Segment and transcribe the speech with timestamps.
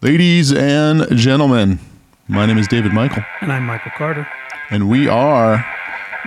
[0.00, 1.80] Ladies and gentlemen,
[2.28, 4.28] my name is David Michael, And I'm Michael Carter.
[4.70, 5.64] and we are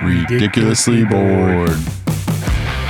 [0.04, 1.68] ridiculously Ridiculously Bored.
[1.70, 2.82] bored.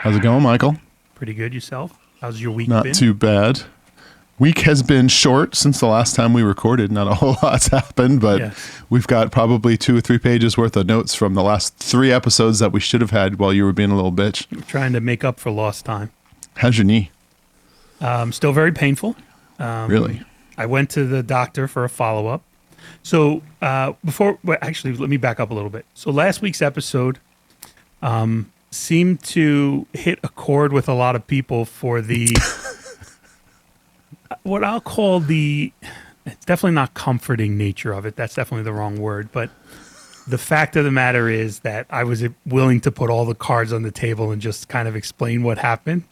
[0.00, 0.76] How's it going, Michael?
[1.14, 1.98] Pretty good yourself.
[2.20, 2.92] How's your week Not been?
[2.94, 3.62] too bad.
[4.38, 6.92] Week has been short since the last time we recorded.
[6.92, 8.80] Not a whole lot's happened, but Yes.
[8.88, 12.60] we've got probably two or three pages worth of notes from the last three episodes
[12.60, 14.46] that we should have had while you were being a little bitch.
[14.68, 16.10] Trying to make up for lost time.
[16.58, 17.10] How's your knee?
[18.00, 19.16] Um, still very painful.
[19.58, 20.22] Um, Really?
[20.56, 22.42] I went to the doctor for a follow up.
[23.02, 25.84] So uh, before, well, actually, let me back up a little bit.
[25.94, 27.18] So last week's episode
[28.02, 32.36] um, seemed to hit a chord with a lot of people for the
[34.48, 35.72] what I'll call the
[36.26, 38.16] it's definitely not comforting nature of it.
[38.16, 39.50] That's definitely the wrong word, but
[40.26, 43.72] the fact of the matter is that I was willing to put all the cards
[43.72, 46.04] on the table and just kind of explain what happened.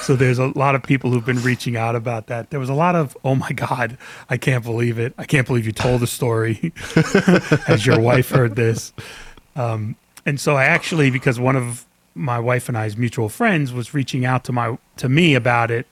[0.00, 2.50] So there's a lot of people who've been reaching out about that.
[2.50, 3.98] There was a lot of, oh my God,
[4.30, 5.12] I can't believe it.
[5.18, 6.72] I can't believe you told the story.
[7.66, 8.92] Has your wife heard this?
[9.56, 13.92] Um, and so I actually, because one of my wife and I's mutual friends was
[13.92, 15.86] reaching out to my to me about it,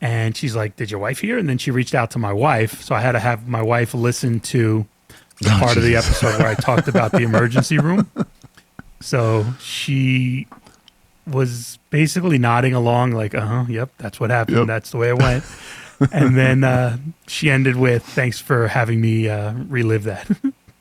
[0.00, 2.82] and she's like, "Did your wife hear?" And then she reached out to my wife,
[2.82, 4.86] so I had to have my wife listen to
[5.40, 8.10] the Oh, part of the episode where I talked about the emergency room.
[9.00, 10.46] So she
[11.26, 14.58] was basically nodding along, like, "Uh huh, yep, that's what happened.
[14.58, 14.66] Yep.
[14.66, 15.44] That's the way it went."
[16.12, 20.28] and then uh, she ended with, "Thanks for having me uh, relive that."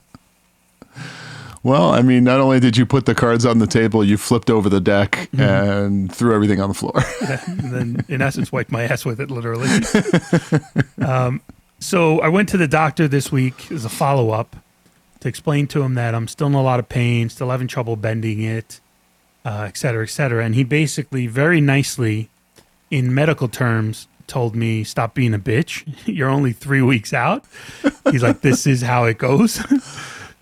[1.65, 4.51] Well, I mean, not only did you put the cards on the table, you flipped
[4.51, 5.41] over the deck Mm-hmm.
[5.41, 6.93] and threw everything on the floor.
[7.47, 9.67] and then in essence wiped my ass with it literally.
[11.05, 11.41] Um,
[11.79, 14.55] so i went to the doctor this week as a follow-up
[15.19, 17.95] to explain to him that i'm still in a lot of pain still having trouble
[17.97, 18.79] bending it
[19.43, 20.43] uh, et cetera et cetera.
[20.45, 22.29] And he basically very nicely
[22.89, 25.83] in medical terms told me stop being a bitch.
[26.05, 27.43] You're only three weeks out.
[28.09, 29.59] He's like this is how it goes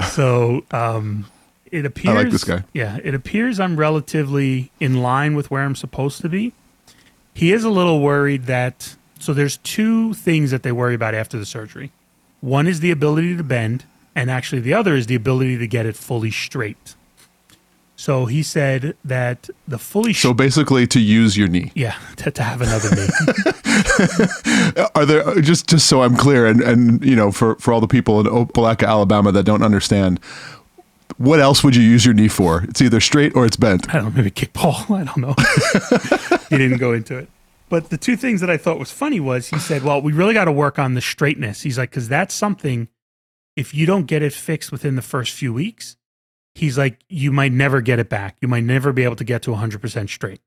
[0.05, 1.25] so um,
[1.71, 2.63] it appears I like this guy.
[2.73, 6.53] yeah it appears i'm relatively in line with where i'm supposed to be
[7.33, 11.39] he is a little worried that so there's two things that they worry about after
[11.39, 11.91] the surgery.
[12.41, 15.85] One is the ability to bend, and actually the other is the ability to get
[15.85, 16.95] it fully straight.
[17.95, 21.71] So he said that the fully sh- So basically, to use your knee.
[21.75, 23.07] yeah to, to have another knee.
[24.95, 27.87] Are there just just so I'm clear, and and you know, for for all the
[27.87, 30.19] people in Opelika, Alabama that don't understand,
[31.17, 32.63] what else would you use your knee for?
[32.63, 33.89] It's either straight or it's bent.
[33.89, 34.89] I don't know, maybe kickball.
[34.99, 35.35] I don't know.
[36.49, 37.29] he didn't go into it.
[37.69, 40.33] But the two things that I thought was funny was he said, "Well, we really
[40.33, 42.87] got to work on the straightness." He's like, "Because that's something.
[43.55, 45.95] If you don't get it fixed within the first few weeks,
[46.55, 48.37] he's like, you might never get it back.
[48.41, 50.41] You might never be able to get to 100% straight."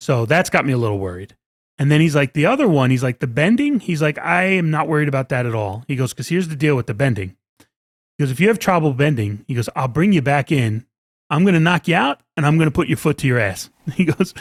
[0.00, 1.36] So that's got me a little worried.
[1.78, 3.80] And then he's like, the other one, he's like, the bending.
[3.80, 5.84] He's like, I am not worried about that at all.
[5.88, 7.36] He goes, because here's the deal with the bending.
[7.58, 10.86] He goes, if you have trouble bending, he goes, I'll bring you back in.
[11.30, 13.38] I'm going to knock you out and I'm going to put your foot to your
[13.40, 13.70] ass.
[13.94, 14.32] He goes,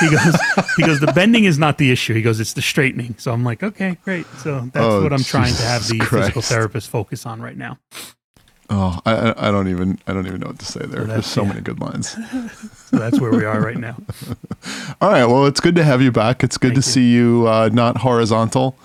[0.00, 0.36] he goes,
[0.76, 2.14] he goes, the bending is not the issue.
[2.14, 3.16] He goes, it's the straightening.
[3.18, 4.26] So I'm like, okay, great.
[4.38, 7.56] So that's Oh, what I'm trying to have Jesus the physical therapist focus on right
[7.56, 7.78] now.
[8.70, 11.04] Oh, I I- don't even I don't even know what to say there.
[11.04, 11.48] There's so yeah.
[11.48, 12.16] many good lines.
[12.92, 13.96] So that's where we are right now.
[15.00, 16.44] All right, well, it's good to have you back.
[16.44, 16.92] It's good Thank to you.
[16.92, 18.76] see you uh, not horizontal.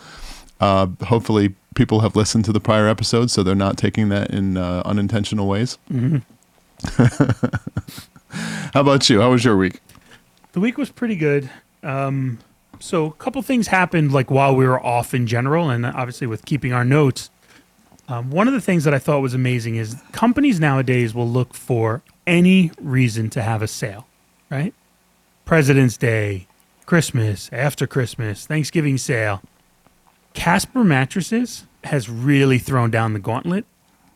[0.61, 4.55] Uh, hopefully, people have listened to the prior episodes, so they're not taking that in
[4.55, 5.77] uh, unintentional ways.
[5.91, 6.21] Mhm.
[8.73, 9.21] How about you?
[9.21, 9.81] How was your week?
[10.53, 11.49] The week was pretty good.
[11.83, 12.39] Um,
[12.79, 16.45] so a couple things happened like while we were off in general, and obviously with
[16.45, 17.29] keeping our notes.
[18.07, 21.53] Um, one of the things that I thought was amazing is companies nowadays will look
[21.53, 24.07] for any reason to have a sale,
[24.49, 24.73] right?
[25.45, 26.47] President's Day,
[26.85, 29.41] Christmas, after Christmas, Thanksgiving sale.
[30.33, 33.65] Casper Mattresses has really thrown down the gauntlet.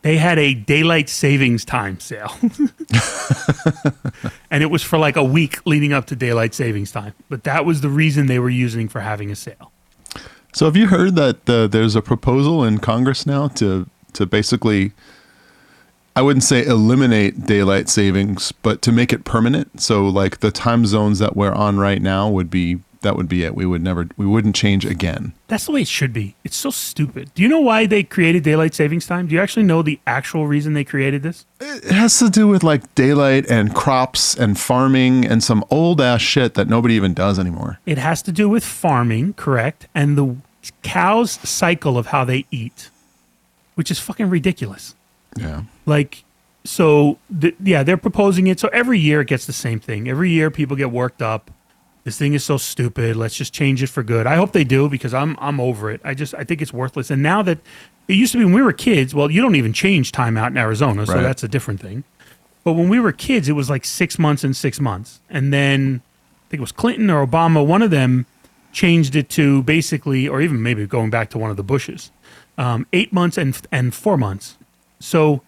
[0.02, 2.34] They had a daylight savings time sale.
[4.50, 7.14] and it was for like a week leading up to daylight savings time.
[7.28, 9.70] But that was the reason they were using for having a sale.
[10.54, 14.92] So, have you heard that uh, there's a proposal in Congress now to to basically,
[16.14, 19.80] I wouldn't say eliminate daylight savings, but to make it permanent?
[19.80, 23.44] So, like the time zones that we're on right now would be that would be
[23.44, 23.54] it.
[23.54, 25.32] We would never we wouldn't change again.
[25.48, 26.34] That's the way it should be.
[26.44, 27.30] It's so stupid.
[27.34, 29.26] Do you know why they created daylight savings time?
[29.26, 31.44] Do you actually know the actual reason they created this?
[31.60, 36.22] It has to do with like daylight and crops and farming and some old ass
[36.22, 37.78] shit that nobody even does anymore.
[37.84, 39.88] It has to do with farming, correct?
[39.94, 40.36] And the
[40.82, 42.90] cows' cycle of how they eat.
[43.74, 44.94] Which is fucking ridiculous.
[45.38, 45.62] Yeah.
[45.86, 46.24] Like,
[46.64, 48.60] so th- yeah, they're proposing it.
[48.60, 50.08] So every year it gets the same thing.
[50.08, 51.50] Every year people get worked up.
[52.04, 53.16] This thing is so stupid.
[53.16, 54.26] Let's just change it for good.
[54.26, 56.00] I hope they do because I'm I'm over it.
[56.04, 57.10] I just I think it's worthless.
[57.10, 57.58] And now that
[58.08, 60.50] it used to be when we were kids, well, you don't even change time out
[60.50, 61.22] in Arizona, so Right.
[61.22, 62.02] that's a different thing.
[62.64, 66.00] But when we were kids, it was like six months and six months, and then
[66.04, 67.64] I think it was Clinton or Obama.
[67.64, 68.26] One of them
[68.72, 72.10] changed it to basically, or even maybe going back to one of the Bushes,
[72.58, 74.56] um, eight months and and four months.
[75.00, 75.42] So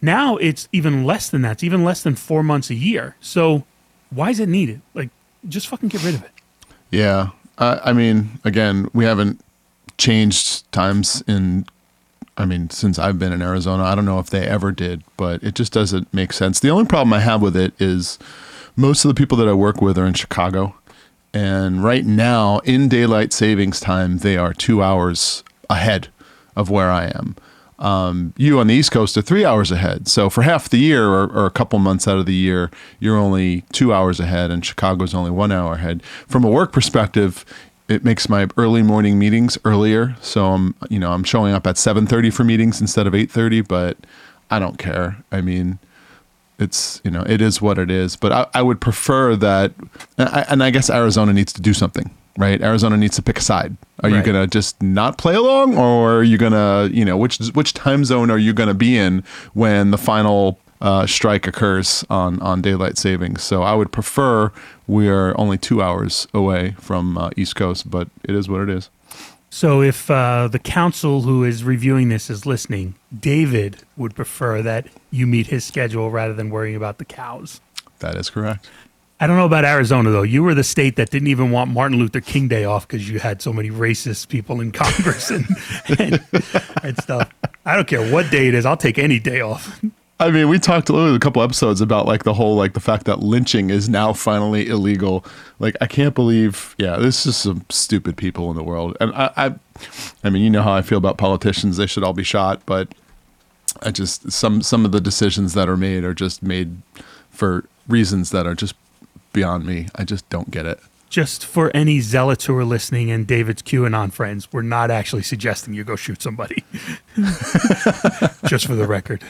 [0.00, 1.52] now it's even less than that.
[1.52, 3.16] It's even less than four months a year.
[3.20, 3.64] So
[4.10, 4.80] why is it needed?
[4.94, 5.10] Like,
[5.48, 6.30] just fucking get rid of it.
[6.90, 7.30] Yeah.
[7.58, 9.40] Uh, I mean, again, we haven't
[9.98, 11.66] changed times in,
[12.36, 13.84] I mean, since I've been in Arizona.
[13.84, 16.60] I don't know if they ever did, but it just doesn't make sense.
[16.60, 18.18] The only problem I have with it is
[18.76, 20.74] most of the people that I work with are in Chicago.
[21.32, 26.08] And right now, in daylight savings time, they are two hours ahead
[26.56, 27.36] of where I am.
[27.78, 30.08] Um, you on the East Coast are three hours ahead.
[30.08, 32.70] So for half the year or, or a couple months out of the year,
[33.00, 36.02] you're only two hours ahead, and Chicago's only one hour ahead.
[36.26, 37.44] From a work perspective,
[37.88, 40.16] it makes my early morning meetings earlier.
[40.20, 43.60] So I'm, you know, I'm showing up at 7:30 for meetings instead of 8:30.
[43.60, 43.98] But
[44.50, 45.18] I don't care.
[45.30, 45.78] I mean,
[46.58, 49.72] it's you know it is what it is but i, I would prefer that
[50.16, 52.60] and I, and I guess arizona needs to do something right?
[52.60, 53.76] Arizona needs to pick a side.
[54.02, 57.72] Are you gonna just not play along or are you gonna you know which which
[57.74, 59.24] time zone are you gonna be in
[59.54, 63.42] when the final uh, strike occurs on on daylight savings?
[63.42, 64.52] So i would prefer
[64.86, 68.68] we are only two hours away from uh, east coast but it is what it
[68.68, 68.90] is.
[69.48, 74.88] So if uh, the council who is reviewing this is listening, David would prefer that
[75.10, 77.60] you meet his schedule rather than worrying about the cows.
[78.00, 78.68] that is correct
[79.18, 80.22] I don't know about Arizona though.
[80.22, 83.18] You were the state that didn't even want Martin Luther King Day off because you
[83.18, 85.46] had so many racist people in Congress and,
[85.98, 86.22] and
[86.82, 87.32] and stuff.
[87.64, 88.66] I don't care what day it is.
[88.66, 89.80] I'll take any day off.
[90.18, 93.20] I mean, we talked a couple episodes about like the whole like the fact that
[93.20, 95.24] lynching is now finally illegal.
[95.58, 98.96] Like, I can't believe, yeah, this is some stupid people in the world.
[98.98, 99.54] And I, I,
[100.24, 102.62] I mean, you know how I feel about politicians; they should all be shot.
[102.64, 102.94] But
[103.82, 106.80] I just some some of the decisions that are made are just made
[107.30, 108.74] for reasons that are just
[109.36, 109.86] beyond me.
[109.94, 110.80] I just don't get it.
[111.10, 115.74] Just for any zealots who are listening and David's QAnon friends, we're not actually suggesting
[115.74, 116.64] you go shoot somebody.
[118.46, 119.22] Just for the record,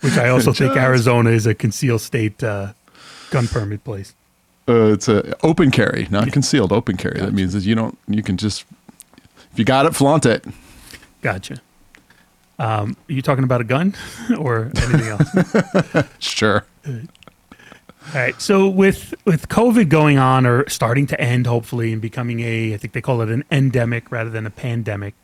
[0.00, 2.72] which I also think Arizona is a concealed state uh,
[3.30, 4.14] gun permit place.
[4.68, 6.72] Uh, it's a open carry, not concealed.
[6.72, 7.20] Open carry.
[7.20, 7.96] That means that you don't.
[8.08, 8.64] You can just
[9.52, 10.44] if you got it, flaunt it.
[11.22, 11.60] Gotcha.
[12.58, 13.94] Um, are you talking about a gun
[14.38, 16.06] or anything else?
[16.18, 16.64] Sure.
[18.12, 18.40] All right.
[18.40, 22.76] So with with COVID going on or starting to end, hopefully, and becoming a, I
[22.76, 25.14] think they call it an endemic rather than a pandemic.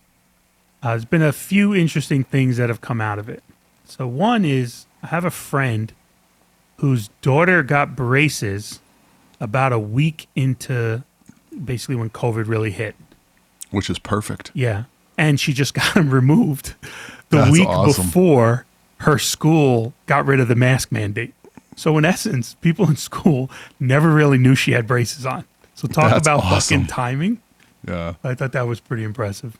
[0.82, 3.42] Uh, there's been a few interesting things that have come out of it.
[3.86, 5.92] So one is I have a friend
[6.76, 8.80] whose daughter got braces
[9.40, 11.02] about a week into
[11.64, 12.94] basically when COVID really hit.
[13.70, 14.52] Which is perfect.
[14.54, 14.84] Yeah.
[15.18, 16.74] And she just got them removed
[17.30, 18.06] the That's week awesome.
[18.06, 18.66] before
[18.98, 21.34] her school got rid of the mask mandate.
[21.76, 25.44] So in essence, people in school never really knew she had braces on.
[25.74, 26.80] So talk That's about awesome.
[26.80, 27.40] fucking timing.
[27.86, 28.14] Yeah.
[28.24, 29.56] I thought that was pretty impressive.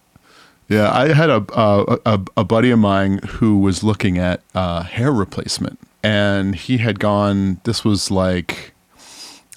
[0.69, 4.83] Yeah, I had a uh, a, a buddy of mine who was looking at uh,
[4.83, 7.61] hair replacement, and he had gone.
[7.63, 8.75] This was like,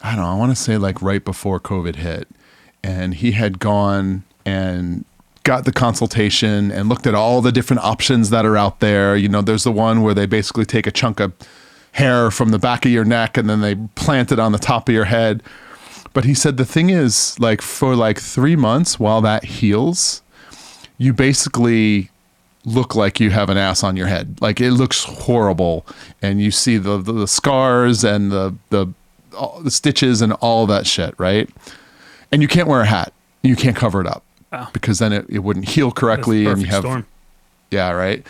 [0.03, 0.29] I don't know.
[0.29, 2.27] I want to say like right before COVID hit,
[2.83, 5.03] and he had gone and
[5.43, 9.15] got the consultation and looked at all the different options that are out there.
[9.15, 11.33] You know, there's the one where they basically take a chunk of
[11.99, 14.87] hair from the back of your neck and then they plant it on the top
[14.89, 15.43] of your head.
[16.13, 20.23] But he said the thing is, like, for like three months while that heals,
[20.97, 22.09] you basically
[22.65, 24.37] look like you have an ass on your head.
[24.41, 25.85] Like it looks horrible,
[26.21, 28.87] and you see the the, the scars and the the
[29.37, 31.47] all the stitches and all that shit, right?
[32.31, 33.13] And you can't wear a hat.
[33.43, 34.69] You can't cover it up Wow.
[34.73, 37.05] because then it, it wouldn't heal correctly, and you have storm.
[37.71, 38.25] yeah, right.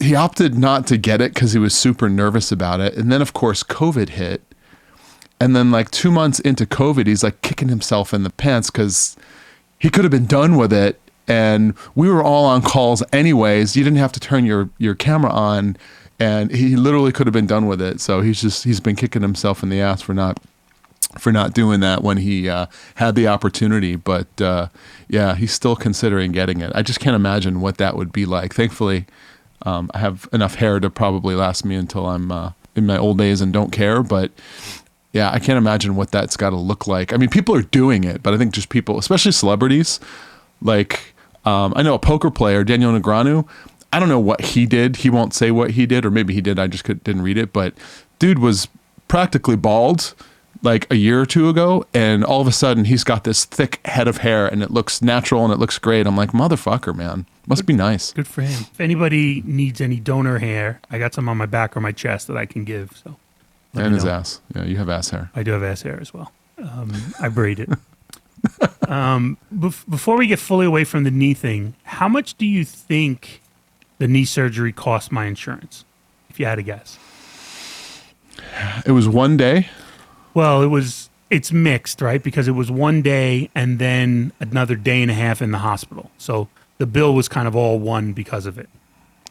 [0.00, 2.94] He opted not to get it because he was super nervous about it.
[2.94, 4.42] And then, of course, COVID hit.
[5.40, 9.16] And then, like two months into COVID, he's like kicking himself in the pants because
[9.78, 11.00] he could have been done with it.
[11.26, 13.76] And we were all on calls anyways.
[13.76, 15.76] You didn't have to turn your, your camera on.
[16.20, 18.00] And he literally could have been done with it.
[18.00, 20.38] So he's just, he's been kicking himself in the ass for not
[21.18, 23.96] for not doing that when he uh, had the opportunity.
[23.96, 24.68] But uh,
[25.08, 26.72] yeah, he's still considering getting it.
[26.74, 28.54] I just can't imagine what that would be like.
[28.54, 29.06] Thankfully,
[29.64, 33.18] um, I have enough hair to probably last me until I'm uh, in my old
[33.18, 34.02] days and don't care.
[34.02, 34.30] But
[35.12, 37.12] yeah, I can't imagine what that's got to look like.
[37.12, 40.00] I mean, people are doing it, but I think just people, especially celebrities,
[40.60, 43.46] like um, I know a poker player, Daniel Negreanu.
[43.92, 44.96] I don't know what he did.
[44.96, 46.58] He won't say what he did, or maybe he did.
[46.58, 47.52] I just could, didn't read it.
[47.52, 47.74] But
[48.18, 48.66] dude was
[49.06, 50.14] practically bald
[50.64, 53.80] like a year or two ago, and all of a sudden he's got this thick
[53.86, 56.06] head of hair, and it looks natural and it looks great.
[56.06, 58.12] I'm like, motherfucker, man, must be nice.
[58.12, 58.62] Good for him.
[58.72, 62.26] If anybody needs any donor hair, I got some on my back or my chest
[62.28, 62.96] that I can give.
[63.04, 63.16] So
[63.74, 64.10] And his know.
[64.12, 64.40] ass.
[64.54, 65.30] Yeah, you have ass hair.
[65.34, 66.32] I do have ass hair as well.
[66.58, 67.68] Um, I braid it.
[68.88, 72.64] um, bef- before we get fully away from the knee thing, how much do you
[72.64, 73.42] think
[73.98, 75.84] the knee surgery cost my insurance?
[76.30, 76.98] If you had to guess.
[78.84, 79.68] It was one day.
[80.34, 81.10] Well, it was.
[81.30, 82.22] It's mixed, right?
[82.22, 86.10] Because it was one day and then another day and a half in the hospital.
[86.18, 86.48] So
[86.78, 88.68] the bill was kind of all one because of it.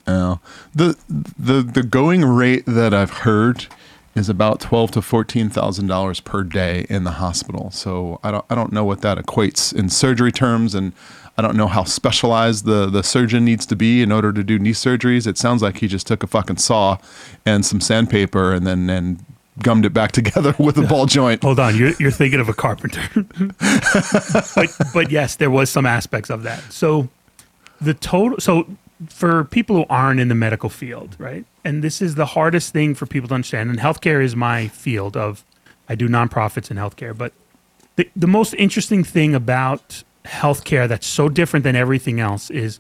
[0.08, 0.40] Oh,
[0.74, 0.98] the
[1.38, 3.68] the the going rate that I've heard
[4.16, 7.72] is about twelve to fourteen thousand dollars per day in the hospital.
[7.72, 10.92] So I don't I don't know what that equates in surgery terms, and
[11.38, 14.60] I don't know how specialized the the surgeon needs to be in order to do
[14.60, 15.26] knee surgeries.
[15.26, 16.98] It sounds like he just took a fucking saw
[17.46, 19.24] and some sandpaper and then and
[19.62, 21.44] gummed it back together with a ball joint.
[21.44, 23.02] Hold on, you're you're thinking of a carpenter.
[24.56, 26.60] but but yes, there was some aspects of that.
[26.72, 27.10] So
[27.80, 28.68] the total so
[29.10, 31.46] for people who aren't in the medical field, right?
[31.64, 33.70] And this is the hardest thing for people to understand.
[33.70, 35.44] And healthcare is my field of
[35.90, 37.34] I do nonprofits in healthcare, but
[37.96, 42.80] the, the most interesting thing about healthcare that's so different than everything else is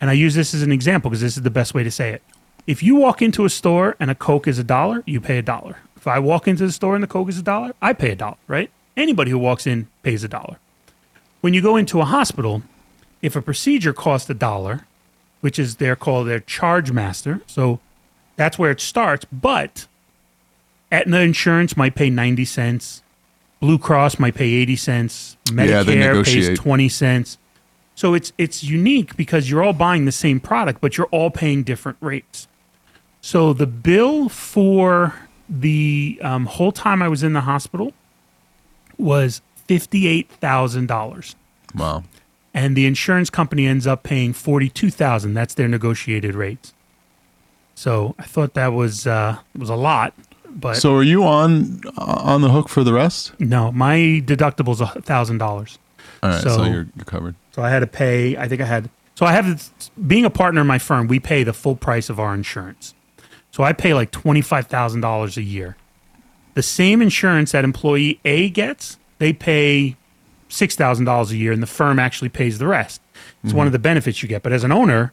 [0.00, 2.10] and I use this as an example because this is the best way to say
[2.10, 2.22] it.
[2.66, 5.42] If you walk into a store and a Coke is a dollar, you pay a
[5.42, 5.76] dollar.
[6.00, 8.16] If I walk into the store and the Coke is a dollar, I pay a
[8.16, 8.70] dollar, right?
[8.96, 10.56] Anybody who walks in pays a dollar.
[11.42, 12.62] When you go into a hospital,
[13.20, 14.86] if a procedure costs a dollar,
[15.42, 17.80] which is they're called their charge master, so
[18.36, 19.86] that's where it starts, but
[20.90, 23.02] Aetna insurance might pay 90 cents,
[23.60, 27.36] Blue Cross might pay 80 cents, Yeah, Medicare pays 20 cents.
[27.94, 31.62] So it's it's unique because you're all buying the same product, but you're all paying
[31.62, 32.48] different rates.
[33.20, 37.92] So the bill for the um, whole time I was in the hospital
[38.98, 41.34] was fifty eight thousand dollars,
[41.74, 42.04] Wow.
[42.54, 45.34] and the insurance company ends up paying forty two thousand.
[45.34, 46.72] That's their negotiated rates.
[47.74, 50.12] So I thought that was uh, was a lot,
[50.48, 53.32] but So are you on on the hook for the rest?
[53.40, 55.78] no, my deductible's a thousand dollars.
[56.22, 57.34] All right, so, So- you're, you're covered.
[57.52, 58.36] So I had to pay.
[58.36, 58.90] I think I had.
[59.16, 59.70] So I have
[60.06, 61.08] being a partner in my firm.
[61.08, 62.94] We pay the full price of our insurance.
[63.60, 65.76] So I pay like $25,000 a year.
[66.54, 69.96] The same insurance that employee A gets, they pay
[70.48, 73.02] $6,000 a year and the firm actually pays the rest.
[73.12, 73.58] It's mm-hmm.
[73.58, 74.42] one of the benefits you get.
[74.42, 75.12] But as an owner,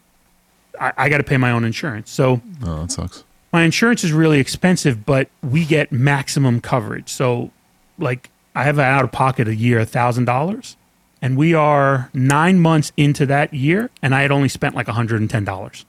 [0.80, 2.10] I, I got to pay my own insurance.
[2.10, 3.26] So oh, that sucks.
[3.52, 7.10] My insurance is really expensive, but we get maximum coverage.
[7.10, 7.52] So,
[8.00, 10.76] like, I have out of pocket a year, $1,000.
[11.22, 15.86] And we are nine months into that year, and I had only spent like $110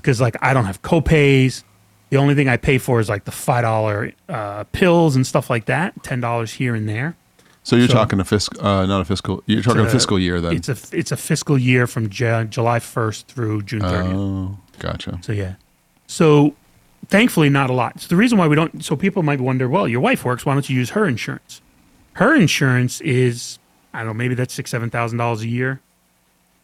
[0.00, 1.62] because like I don't have copays.
[2.10, 5.48] The only thing I pay for is like the five dollar uh, pills and stuff
[5.50, 6.02] like that.
[6.02, 7.16] Ten dollars here and there.
[7.64, 9.42] So you're So- talking a fiscal, uh, not a fiscal.
[9.46, 10.54] You're talking a, fiscal year then.
[10.56, 14.14] It's a it's a fiscal year from Ju- July first through June thirtieth.
[14.14, 15.18] Oh, gotcha.
[15.22, 15.54] So yeah.
[16.06, 16.54] So
[17.08, 18.00] thankfully not a lot.
[18.00, 20.54] So the reason why we don't so people might wonder, well, your wife works, why
[20.54, 21.60] don't you use her insurance?
[22.14, 23.58] Her insurance is
[23.94, 25.80] I don't know, maybe that's six, seven thousand dollars a year.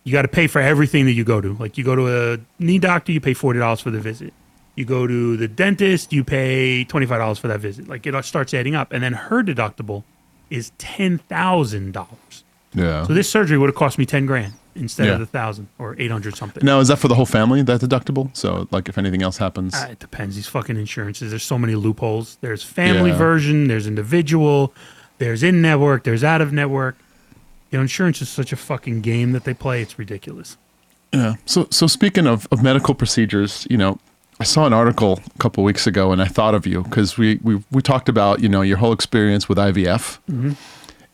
[0.04, 1.54] You got to pay for everything that you go to.
[1.54, 4.32] Like you go to a knee doctor, you pay forty dollars for the visit.
[4.74, 7.88] You go to the dentist, you pay twenty five dollars for that visit.
[7.88, 10.04] Like it starts adding up, and then her deductible
[10.50, 12.44] is ten thousand dollars.
[12.74, 13.06] Yeah.
[13.06, 15.14] So this surgery would have cost me ten grand instead Yeah.
[15.14, 16.64] of the thousand or eight hundred something.
[16.64, 18.34] now, is that for the whole family, that deductible?
[18.36, 20.36] So, like, if anything else happens, Uh, it depends.
[20.36, 21.30] These fucking insurances.
[21.30, 22.38] There's so many loopholes.
[22.40, 23.16] There's family Yeah.
[23.18, 23.66] version.
[23.68, 24.72] There's individual.
[25.18, 26.04] There's in network.
[26.04, 26.96] There's out of network.
[27.70, 29.82] You know, insurance is such a fucking game that they play.
[29.82, 30.56] It's ridiculous.
[31.12, 31.34] Yeah.
[31.46, 33.98] So so speaking of, of medical procedures, you know,
[34.40, 37.40] I saw an article a couple weeks ago and I thought of you because we,
[37.42, 40.18] we we talked about you know your whole experience with IVF,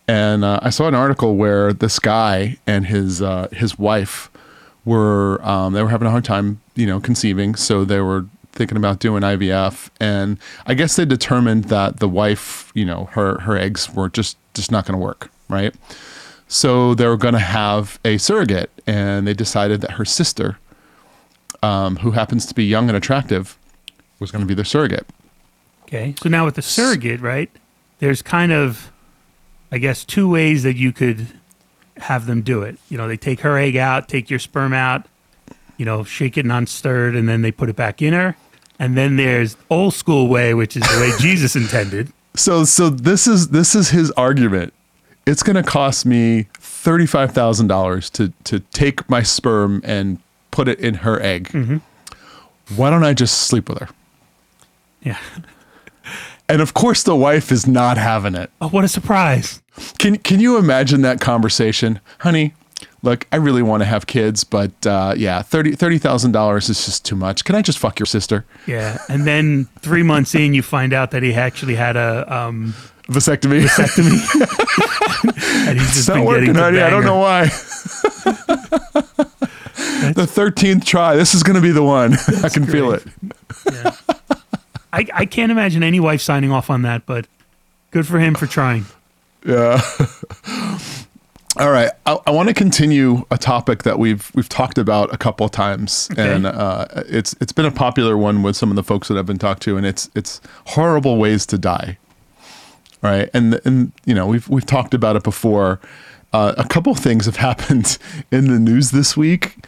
[0.06, 4.30] and uh, I saw an article where this guy and his uh, his wife
[4.84, 8.76] were um, they were having a hard time you know conceiving, so they were thinking
[8.76, 13.56] about doing IVF, and I guess they determined that the wife, you know, her her
[13.56, 15.74] eggs were just just not going to work, right?
[16.48, 20.58] So they were going to have a surrogate, and they decided that her sister,
[21.62, 23.58] um, who happens to be young and attractive,
[24.20, 25.06] was going to be their surrogate.
[25.84, 26.14] Okay.
[26.20, 27.50] So now with the surrogate, right?
[27.98, 28.90] There's kind of,
[29.70, 31.26] I guess, two ways that you could
[31.96, 32.78] have them do it.
[32.88, 35.06] You know, they take her egg out, take your sperm out,
[35.76, 38.36] you know, shake it non-stirred, and then they put it back in her.
[38.78, 42.12] And then there's old school way, which is the way Jesus intended.
[42.34, 44.72] So so this is this is his argument.
[45.26, 50.18] It's going to cost me thirty five thousand dollars to to take my sperm and
[50.50, 51.48] put it in her egg.
[51.48, 51.78] Mm-hmm.
[52.76, 53.88] Why don't I just sleep with her?
[55.02, 55.18] Yeah.
[56.46, 58.50] And of course, the wife is not having it.
[58.60, 59.62] Oh, what a surprise.
[59.98, 62.52] Can Can you imagine that conversation, honey?
[63.02, 66.84] Look, I really want to have kids, but uh, yeah, thirty thirty thousand dollars is
[66.84, 67.44] just too much.
[67.44, 68.44] Can I just fuck your sister?
[68.66, 68.98] Yeah.
[69.08, 72.74] And then three months in, you find out that he actually had a um,
[73.08, 73.62] Vasectomy.
[73.66, 74.18] vasectomy.
[75.68, 76.80] and he's it's not been working, getting honey.
[76.80, 77.44] I don't know why.
[80.14, 81.16] the thirteenth try.
[81.16, 82.14] This is going to be the one.
[82.42, 83.04] I can feel it.
[83.70, 83.94] Yeah.
[84.92, 87.26] I, I can't imagine any wife signing off on that, but
[87.90, 88.86] good for him for trying.
[89.44, 89.80] Yeah.
[91.56, 95.16] All right, I, I want to continue a topic that we've we've talked about a
[95.16, 96.32] couple of times, Okay.
[96.34, 99.26] and uh, it's it's been a popular one with some of the folks that I've
[99.26, 101.98] been talked to, and it's it's horrible ways to die.
[103.04, 105.78] Right, and and you know we've we've talked about it before.
[106.32, 107.98] Uh, a couple of things have happened
[108.32, 109.64] in the news this week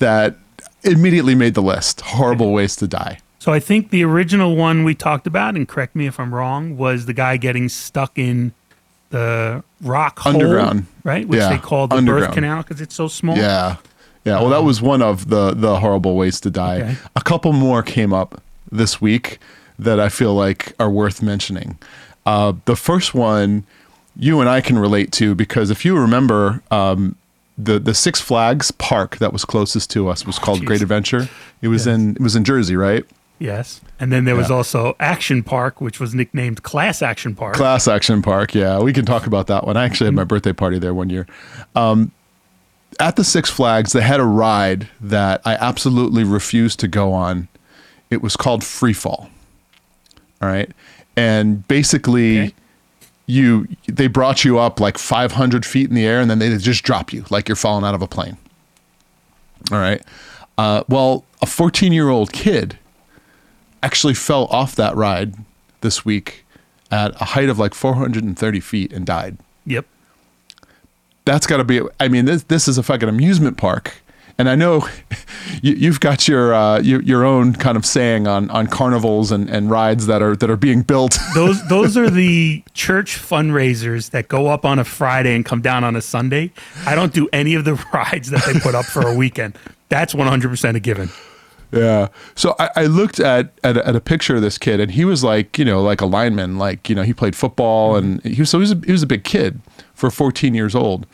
[0.00, 0.36] that
[0.82, 2.00] immediately made the list.
[2.02, 3.20] Horrible ways to die.
[3.38, 6.76] So I think the original one we talked about, and correct me if I'm wrong,
[6.76, 8.52] was the guy getting stuck in
[9.10, 10.86] the rock hole, Underground.
[11.04, 11.26] right?
[11.26, 13.36] Which Yeah, they call the birth canal because it's so small.
[13.36, 13.76] Yeah.
[14.24, 14.40] Yeah.
[14.40, 16.80] Well, that was one of the the horrible ways to die.
[16.80, 16.96] Okay.
[17.16, 19.38] A couple more came up this week
[19.78, 21.78] that I feel like are worth mentioning.
[22.26, 23.64] Uh, the first one
[24.16, 27.16] you and I can relate to because if you remember, um,
[27.56, 30.66] the the Six Flags park that was closest to us was called jeez.
[30.66, 31.28] Great Adventure.
[31.62, 31.94] It was Yes.
[31.94, 33.04] in it was in Jersey, right?
[33.38, 33.80] Yes.
[33.98, 34.56] And then there was Yeah.
[34.56, 37.54] also Action Park, which was nicknamed Class Action Park.
[37.54, 38.54] Class Action Park.
[38.54, 39.76] Yeah, we can talk about that one.
[39.78, 41.26] I actually had my birthday party there one year.
[41.74, 42.12] Um,
[42.98, 47.48] at the Six Flags, they had a ride that I absolutely refused to go on.
[48.10, 49.30] It was called Free Fall.
[50.42, 50.70] All right,
[51.16, 52.54] and basically, Okay.
[53.26, 56.82] you they brought you up like 500 feet in the air, and then they just
[56.82, 58.36] drop you like you're falling out of a plane.
[59.70, 60.02] All right.
[60.58, 62.78] Uh, well, a 14 year old kid
[63.82, 65.34] actually fell off that ride
[65.80, 66.44] this week
[66.90, 69.38] at a height of like 430 feet and died.
[69.64, 69.86] Yep.
[71.24, 71.80] That's got to be.
[72.00, 74.02] I mean, this this is a fucking amusement park,
[74.40, 74.88] and I know
[75.62, 79.48] you, you've got your, uh, your your own kind of saying on on carnivals and,
[79.50, 81.18] and rides that are that are being built.
[81.34, 85.84] Those those are the church fundraisers that go up on a Friday and come down
[85.84, 86.52] on a Sunday.
[86.86, 89.56] I don't do any of the rides that they put up for a weekend.
[89.90, 91.10] That's 100% a given.
[91.72, 92.08] Yeah.
[92.34, 95.04] So I, I looked at, at a- at a picture of this kid, and he
[95.04, 96.58] was like, you know, like a lineman.
[96.58, 99.02] Like, you know, he played football, and he was so he was a, he was
[99.02, 99.60] a big kid
[99.94, 101.06] for 14 years old.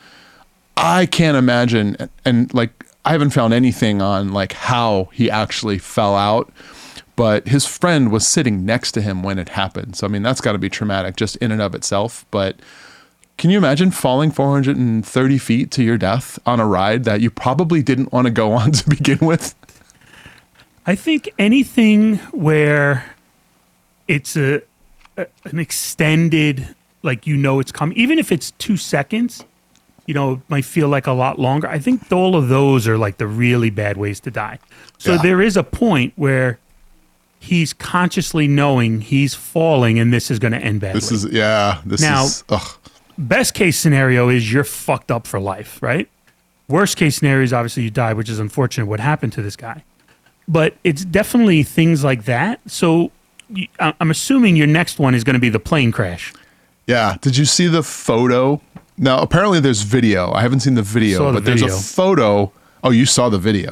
[0.75, 2.76] I can't imagine, and like
[3.07, 6.51] I haven't found anything on like how he actually fell out,
[7.15, 9.95] but his friend was sitting next to him when it happened.
[9.95, 12.25] So I mean, that's got to be traumatic just in and of itself.
[12.31, 12.57] But
[13.37, 17.81] can you imagine falling 430 feet to your death on a ride that you probably
[17.81, 19.55] didn't want to go on to begin with?
[20.85, 23.15] I think anything where
[24.09, 24.63] it's a,
[25.15, 29.45] a an extended like you know it's coming even if it's 2 seconds
[30.07, 33.17] you know might feel like a lot longer i think all of those are like
[33.17, 34.57] the really bad ways to die
[34.97, 35.21] so Yeah.
[35.21, 36.57] there is a point where
[37.39, 41.81] he's consciously knowing he's falling and this is going to end badly This is yeah.
[41.85, 42.43] This Now- is
[43.17, 46.07] best case scenario is you're fucked up for life, right?
[46.67, 49.83] Worst case scenario is obviously you die, which is unfortunate what happened to this guy.
[50.47, 52.59] But it's definitely things like that.
[52.67, 53.11] So
[53.79, 56.33] I'm assuming your next one is going to be the plane crash.
[56.87, 57.17] yeah.
[57.21, 58.61] Did you see the photo?
[58.97, 60.31] Now apparently there's video.
[60.31, 61.75] I haven't seen the video, the but there's video.
[61.75, 61.83] Mm-hmm.
[61.83, 62.51] a photo.
[62.83, 63.71] Oh, you saw the video.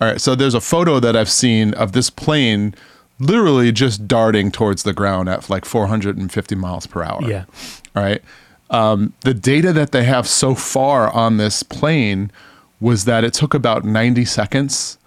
[0.00, 0.20] All right.
[0.20, 2.74] So there's a photo that I've seen of this plane
[3.20, 7.20] literally just darting towards the ground at like 450 miles per hour.
[7.28, 7.44] Yeah.
[7.96, 8.22] All right.
[8.70, 12.30] Um, the data that they have so far on this plane
[12.80, 14.98] was that it took about 90 seconds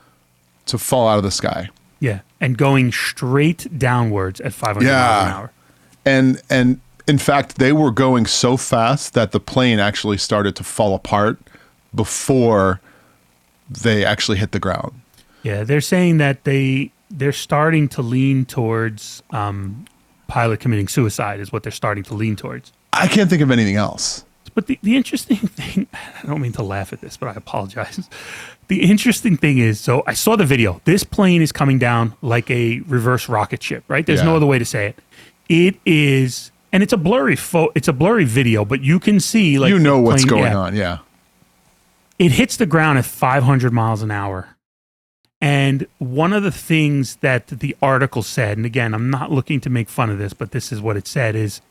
[0.65, 1.69] to fall out of the sky.
[1.99, 2.19] Yeah.
[2.41, 4.87] And going straight downwards at 500 miles an
[5.29, 5.37] Yeah.
[5.37, 5.51] hour.
[6.05, 6.81] and and
[7.11, 11.35] in fact they were going so fast that the plane actually started to fall apart
[11.93, 12.79] before
[13.83, 14.93] they actually hit the ground
[15.43, 15.63] Yeah.
[15.69, 19.85] They're saying that they they're starting to lean towards um,
[20.27, 22.71] pilot committing suicide is what they're starting to lean towards.
[22.93, 24.05] i can't think of anything else
[24.53, 25.87] But the, the interesting thing,
[26.23, 27.97] I don't mean to laugh at this, but I apologize.
[28.67, 30.71] The interesting thing is, so I saw the video.
[30.91, 32.63] This plane is coming down like a
[32.97, 34.05] reverse rocket ship, right?
[34.07, 34.95] There's no other way to say it.
[35.49, 39.59] It is, and it's a blurry pho- it's a blurry video, but you can see
[39.59, 40.57] like you know what's plane- going yeah.
[40.57, 40.97] on yeah
[42.19, 44.49] It hits the ground at 500 miles an hour.
[45.43, 49.71] And one of the things that the article said, and again, I'm not looking to
[49.71, 51.61] make fun of this, but this is what it said is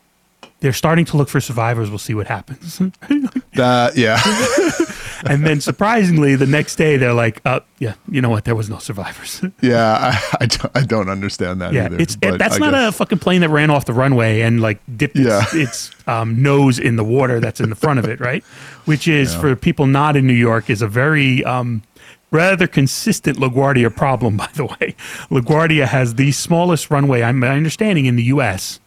[0.58, 1.88] they're starting to look for survivors.
[1.88, 2.78] We'll see what happens.
[3.54, 4.18] that yeah
[5.28, 8.44] and then surprisingly, the next day they're like, "Uh, yeah, you know what?
[8.44, 9.96] There was no survivors." Yeah,
[10.32, 11.98] I, I, don't, I don't understand that yeah, either.
[12.00, 14.78] it's but that's I not a fucking plane that ran off the runway and like
[14.96, 15.44] dipped its, Yeah.
[15.62, 18.42] its um, nose in the water that's in the front of it, right?
[18.86, 19.40] Which is Yeah.
[19.40, 21.82] for people not in New York is a very um,
[22.30, 24.94] rather consistent LaGuardia problem, by the way.
[25.30, 28.80] LaGuardia has the smallest runway, I'm understanding, in the U.S.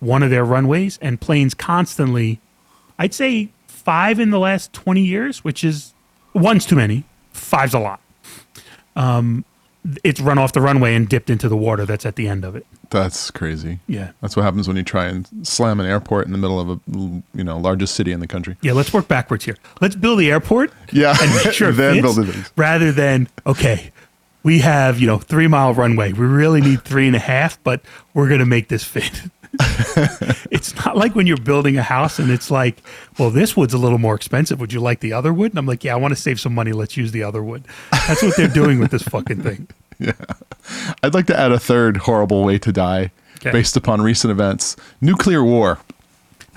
[0.00, 2.40] One of their runways, and planes constantly,
[2.98, 3.50] I'd say
[3.84, 5.94] five in the last 20 years, which is
[6.34, 8.00] one's too many, five's a lot.
[8.96, 9.44] Um,
[10.04, 12.54] it's run off the runway and dipped into the water that's at the end of
[12.54, 12.64] it.
[12.90, 13.80] That's crazy.
[13.88, 14.12] Yeah.
[14.20, 16.80] That's what happens when you try and slam an airport in the middle of a
[17.34, 18.56] you know largest city in the country.
[18.62, 19.56] Yeah, let's work backwards here.
[19.80, 22.52] Let's build the airport Yeah, and make sure then fits, build it.
[22.56, 23.90] rather than okay,
[24.44, 26.12] we have you know three mile runway.
[26.12, 27.80] We really need three and a half, but
[28.14, 29.22] we're gonna make this fit.
[30.50, 32.82] it's not like when you're building a house and it's like,
[33.18, 34.60] well, this wood's a little more expensive.
[34.60, 35.52] Would you like the other wood?
[35.52, 36.72] And I'm like, yeah, I want to save some money.
[36.72, 37.64] Let's use the other wood.
[37.90, 39.68] That's what they're doing with this fucking thing.
[39.98, 40.12] Yeah.
[41.04, 43.52] I'd like to add a third horrible way to die Okay.
[43.52, 45.78] based upon recent events: nuclear war.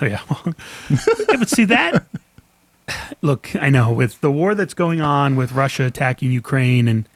[0.00, 0.20] Oh yeah.
[0.90, 2.06] yeah, but see that.
[3.22, 7.08] Look, I know with the war that's going on with Russia attacking Ukraine and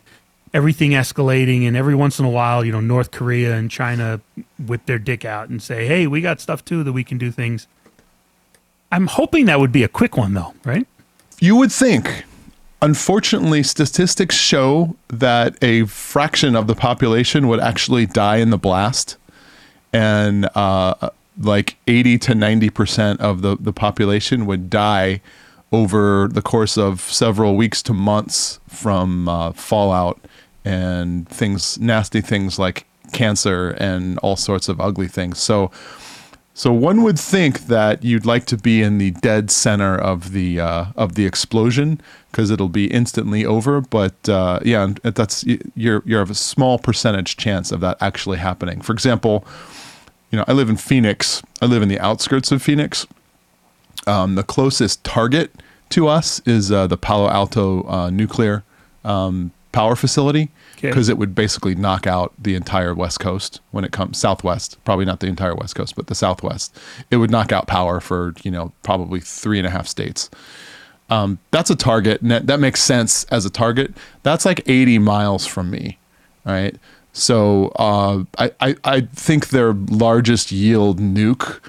[0.52, 4.20] everything escalating, and every once in a while, you know, North Korea and China
[4.64, 7.30] whip their dick out and say, "Hey, we got stuff too that we can do
[7.30, 7.66] things."
[8.92, 10.86] I'm hoping that would be a quick one, though, right?
[11.38, 12.24] You would think.
[12.82, 19.16] Unfortunately, statistics show that a fraction of the population would actually die in the blast,
[19.92, 25.20] and uh, like 80 to 90 percent of the, the population would die
[25.72, 30.18] over the course of several weeks to months from uh, fallout
[30.64, 35.38] and things, nasty things like cancer and all sorts of ugly things.
[35.38, 35.70] So,
[36.54, 40.60] so one would think that you'd like to be in the dead center of the
[40.60, 43.80] uh, of the explosion because it'll be instantly over.
[43.80, 45.44] But uh, yeah, that's
[45.74, 48.80] you're you have a small percentage chance of that actually happening.
[48.80, 49.46] For example,
[50.30, 51.42] you know, I live in Phoenix.
[51.62, 53.06] I live in the outskirts of Phoenix.
[54.06, 55.52] Um, the closest target
[55.90, 58.64] to us is uh, the Palo Alto uh, nuclear
[59.04, 60.88] um, power facility Okay.
[60.88, 64.78] because it would basically knock out the entire West Coast when it comes Southwest.
[64.84, 66.76] Probably not the entire West Coast, but the Southwest.
[67.10, 70.30] It would knock out power for you know probably three and a half states.
[71.10, 72.22] Um, that's a target.
[72.22, 73.92] And that, that makes sense as a target.
[74.22, 75.98] That's like 80 miles from me,
[76.44, 76.76] right?
[77.12, 81.60] So uh, I, I I think their largest yield nuke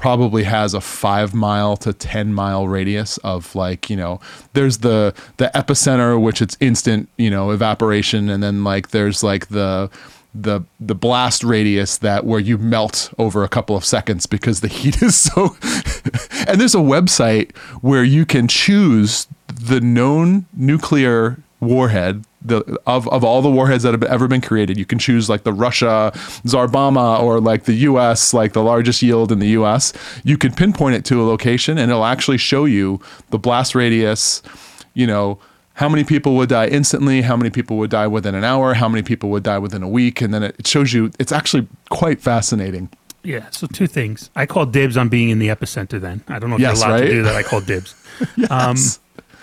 [0.00, 4.18] probably has a five mile to 10 mile radius of like you know
[4.54, 9.48] there's the the epicenter which it's instant you know evaporation and then like there's like
[9.48, 9.90] the
[10.34, 14.68] the the blast radius that where you melt over a couple of seconds because the
[14.78, 15.54] heat is so
[16.48, 23.22] and there's a website where you can choose the known nuclear warhead the of, of
[23.22, 26.10] all the warheads that have ever been created you can choose like the russia
[26.46, 29.92] Tsar Bomba or like the us like the largest yield in the us
[30.24, 34.42] you can pinpoint it to a location and it'll actually show you the blast radius
[34.94, 35.38] you know
[35.74, 38.88] how many people would die instantly how many people would die within an hour how
[38.88, 42.20] many people would die within a week and then it shows you it's actually quite
[42.22, 42.88] fascinating
[43.22, 43.50] Yeah.
[43.50, 44.30] So two things.
[44.34, 46.00] I call dibs on being in the epicenter.
[46.00, 47.06] Then I don't know if Yes, you're allowed right?
[47.06, 47.36] to do that.
[47.36, 47.94] I call dibs.
[48.48, 48.98] Um, Yes.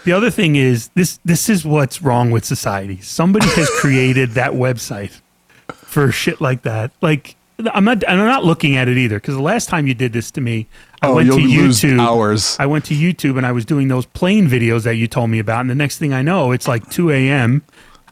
[0.08, 3.02] The other thing is this this is what's wrong with society.
[3.02, 5.20] Somebody has created that website
[5.68, 6.94] for shit like that.
[7.02, 7.36] Like
[7.74, 10.32] I'm not I'm not looking at it either because the last time you did this
[10.32, 10.68] to me,
[11.02, 12.00] I oh went to YouTube.
[12.00, 15.30] hours I went to YouTube and I was doing those plane videos that you told
[15.30, 17.66] me about, and the next thing I know, it's like 2 a.m.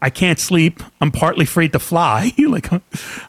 [0.05, 0.83] I can't sleep.
[1.01, 2.31] I'm partly afraid to fly.
[2.37, 2.83] like I'm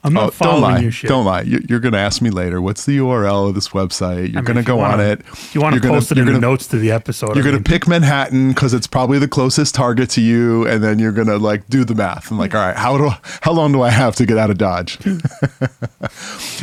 [0.04, 0.78] I'm not Oh, don't following lie.
[0.80, 1.08] your shit.
[1.08, 1.40] Don't lie.
[1.40, 2.60] You- You're going to ask me later.
[2.60, 4.28] What's the URL of this website?
[4.32, 5.22] You're I mean, going to go wanna- on it.
[5.54, 7.46] You want You're to gonna- post it you're in gonna- notes to the episode, You're
[7.48, 10.98] I going to pick Manhattan because it's probably the closest target to you, and then
[10.98, 12.30] you're going to like do the math.
[12.30, 13.08] I'm like, all right, how do
[13.40, 14.98] how long do I have to get out of Dodge?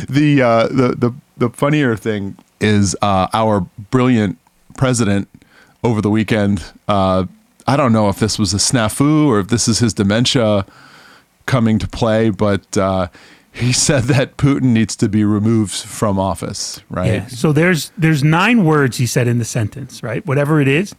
[0.08, 4.38] the uh, the the the funnier thing is uh, our brilliant
[4.76, 5.28] president
[5.82, 6.64] over the weekend.
[6.88, 7.26] Uh,
[7.66, 10.66] I don't know if this was a snafu or if this is his dementia
[11.46, 13.08] coming to play, but uh,
[13.52, 16.80] he said that Putin needs to be removed from office.
[16.90, 17.12] Right?
[17.12, 17.26] Yeah.
[17.28, 20.24] So there's there's nine words he said in the sentence, right?
[20.26, 20.94] Whatever it is,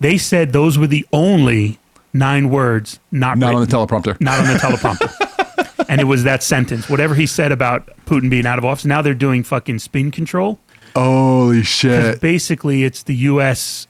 [0.00, 1.78] they said those were the only
[2.12, 4.20] nine words not Not on the teleprompter.
[4.20, 5.84] not on the teleprompter.
[5.88, 6.88] and it was that sentence.
[6.88, 8.84] Whatever he said about Putin being out of office.
[8.84, 10.58] Now they're doing fucking spin control.
[10.96, 12.20] Holy shit!
[12.20, 13.86] Basically, it's the U.S.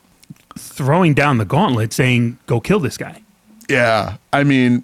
[0.57, 3.21] throwing down the gauntlet, saying, "Go kill this guy."
[3.69, 4.17] Yeah.
[4.33, 4.83] I mean,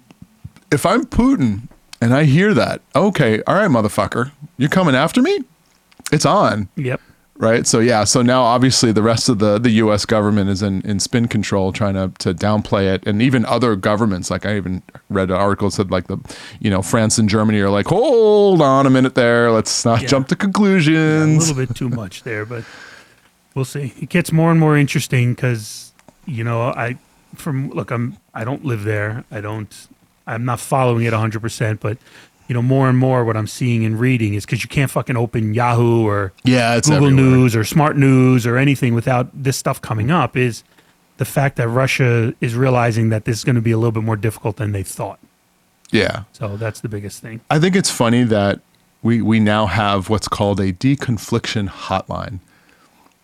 [0.72, 1.68] if I'm Putin
[2.00, 5.40] and I hear that, okay, all right, motherfucker, you're coming after me?
[6.12, 6.68] It's on.
[6.76, 7.00] Yep.
[7.36, 7.66] right?
[7.66, 10.04] So yeah, so now obviously the rest of the the U.S.
[10.06, 14.30] government is in, in spin control, trying to to downplay it, and even other governments.
[14.30, 16.18] Like I even read an article that said like the,
[16.60, 20.08] you know, France and Germany are like, hold on a minute there, let's not Yeah.
[20.08, 21.48] jump to conclusions.
[21.50, 22.64] a little bit too much there, but
[23.58, 23.92] we'll see.
[24.00, 25.92] It gets more and more interesting because
[26.26, 26.96] you know I
[27.34, 29.24] from look I'm I don't live there.
[29.30, 29.88] I don't.
[30.26, 31.98] I'm not following it 100, percent but.
[32.50, 35.18] You know, more and more what I'm seeing and reading is because you can't fucking
[35.18, 37.26] open Yahoo or yeah, it's Google everywhere.
[37.26, 40.64] News or Smart News or anything without this stuff coming up is
[41.18, 44.02] the fact that Russia is realizing that this is going to be a little bit
[44.02, 45.18] more difficult than they thought.
[45.90, 47.42] Yeah, So that's the biggest thing.
[47.50, 48.60] I think it's funny that
[49.02, 52.40] we we now have what's called a deconfliction hotline.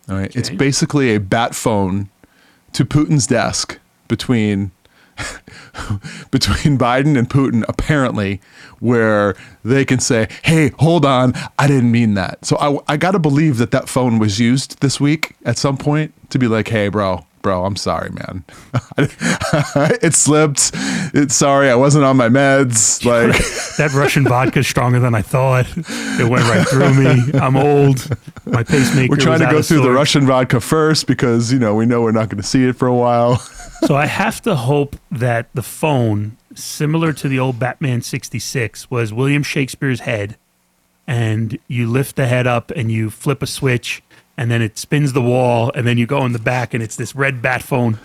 [0.09, 2.09] All right, it's basically a bat phone
[2.73, 4.71] to Putin's desk between
[6.31, 8.41] between Biden and Putin apparently
[8.79, 13.11] where they can say, "Hey, hold on, I didn't mean that." So I I got
[13.11, 16.67] to believe that that phone was used this week at some point to be like,
[16.67, 18.43] "Hey, bro, bro, I'm sorry, man.
[18.97, 20.71] it slipped.
[21.13, 23.37] It's sorry, I wasn't on my meds." Like
[23.77, 25.67] That Russian vodka is stronger than I thought.
[25.77, 27.39] It went right through me.
[27.39, 28.09] I'm old.
[28.47, 29.11] My pacemaker.
[29.11, 29.91] We're trying to go through the.
[29.91, 32.87] Russian vodka first because you know we know we're not going to see it for
[32.87, 33.37] a while.
[33.85, 39.13] So I have to hope that the phone, similar to the old Batman 66, was
[39.13, 40.35] William Shakespeare's head.
[41.05, 44.01] And you lift the head up and you flip a switch
[44.37, 46.95] and then it spins the wall and then you go in the back and it's
[46.95, 47.97] this red bat phone.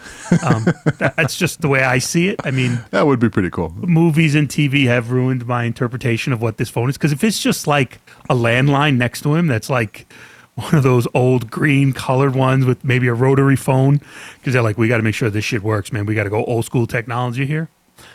[0.45, 0.65] Um,
[0.99, 2.41] that, that's just the way I see it.
[2.45, 3.71] I mean, that would be pretty cool.
[3.77, 6.97] movies and TV have ruined my interpretation of what this phone is.
[6.97, 10.07] Because if it's just like a landline next to him, that's like
[10.55, 14.01] one of those old green colored ones with maybe a rotary phone,
[14.39, 16.07] because they're like, we got to make sure this shit works, man.
[16.07, 17.69] We got to go old school technology here.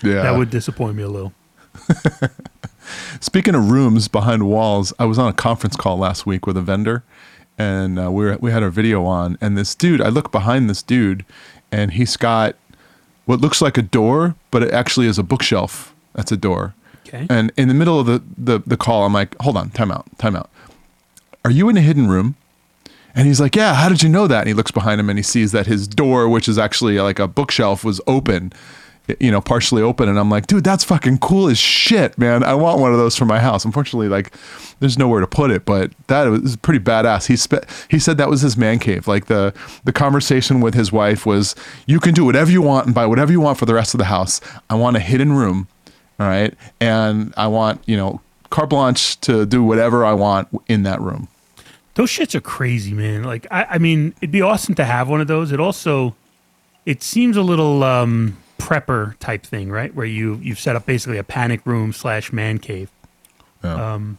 [0.04, 0.22] Yeah.
[0.22, 1.34] That would disappoint me a little.
[3.20, 6.62] Speaking of rooms behind walls, I was on a conference call last week with a
[6.62, 7.04] vendor,
[7.58, 10.70] and uh, we were, we had our video on, and this dude, I look behind
[10.70, 11.26] this dude,
[11.72, 12.56] and he's got
[13.26, 15.94] what looks like a door, but it actually is a bookshelf.
[16.14, 16.74] That's a door.
[17.08, 17.28] Okay.
[17.30, 20.06] And in the middle of the, the, the call, I'm like, hold on, time out,
[20.18, 20.50] time out.
[21.44, 22.36] Are you in a hidden room?
[23.14, 24.40] And he's like, yeah, how did you know that?
[24.40, 27.20] And he looks behind him and he sees that his door, which is actually like
[27.20, 28.52] a bookshelf, was open,
[29.20, 30.10] you know, partially open.
[30.10, 32.44] And I'm like, dude, that's fucking cool as shit, man.
[32.44, 33.66] I want one of those for my house.
[33.66, 34.34] Unfortunately, like,
[34.80, 37.28] there's nowhere to put it, but that was pretty badass.
[37.28, 39.08] He spe- he said that was his man cave.
[39.08, 42.94] Like the the conversation with his wife was, you can do whatever you want and
[42.94, 44.42] buy whatever you want for the rest of the house.
[44.70, 45.68] I want a hidden room,
[46.20, 50.84] all right, and I want you know carte blanche to do whatever I want in
[50.84, 51.28] that room.
[51.96, 53.24] Those shits are crazy, man.
[53.24, 55.54] Like, I, I mean, it'd be awesome to have one of those.
[55.54, 56.14] It also,
[56.86, 59.94] it seems a little um, prepper type thing, right?
[59.94, 62.90] Where you you've set up basically a panic room slash man cave.
[63.64, 63.94] Yeah.
[63.94, 64.18] Um,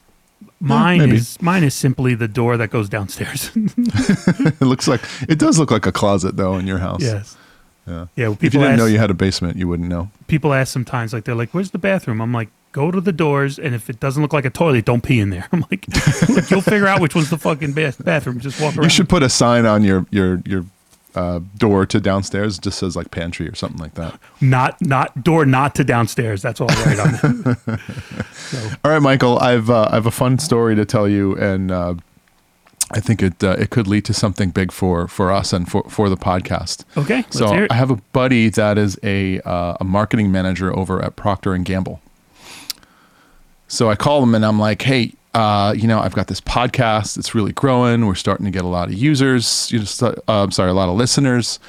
[0.61, 1.16] mine maybe.
[1.16, 3.51] is mine is simply the door that goes downstairs.
[3.57, 7.03] it looks like it does look like a closet though in your house.
[7.03, 7.37] yes.
[7.87, 8.07] Yeah.
[8.16, 8.29] Yeah.
[8.29, 10.11] Well, If you didn't ask, know you had a basement, you wouldn't know.
[10.27, 13.61] people ask sometimes, like they're like, "Where's the bathroom?" I'm like, "Go to the doors,
[13.61, 15.87] and if it doesn't look like a toilet, don't pee in there." I'm like,
[16.51, 18.40] "You'll figure out which one's the fucking bathroom.
[18.40, 20.64] Just walk around." You should put a sign on your your your
[21.16, 22.59] uh, door to downstairs.
[22.59, 24.18] Just says like pantry or something like that.
[24.40, 26.42] not not door not to downstairs.
[26.42, 27.57] That's all right on
[28.33, 29.38] so, All right, Michael.
[29.38, 31.94] I've uh, I have a fun story to tell you, and uh,
[32.92, 35.83] I think it uh, it could lead to something big for for us and for
[35.85, 36.85] for the podcast.
[36.96, 37.24] okay.
[37.31, 37.66] So.
[37.70, 41.64] I have a buddy that is a uh, a marketing manager over at Procter and
[41.64, 42.00] Gamble.
[43.68, 47.18] So I call him and I'm like, hey, uh, you know, I've got this podcast.
[47.18, 48.07] It's really growing.
[48.07, 49.70] We're starting to get a lot of users.
[49.70, 51.61] You know, uh, I'm sorry, a lot of listeners.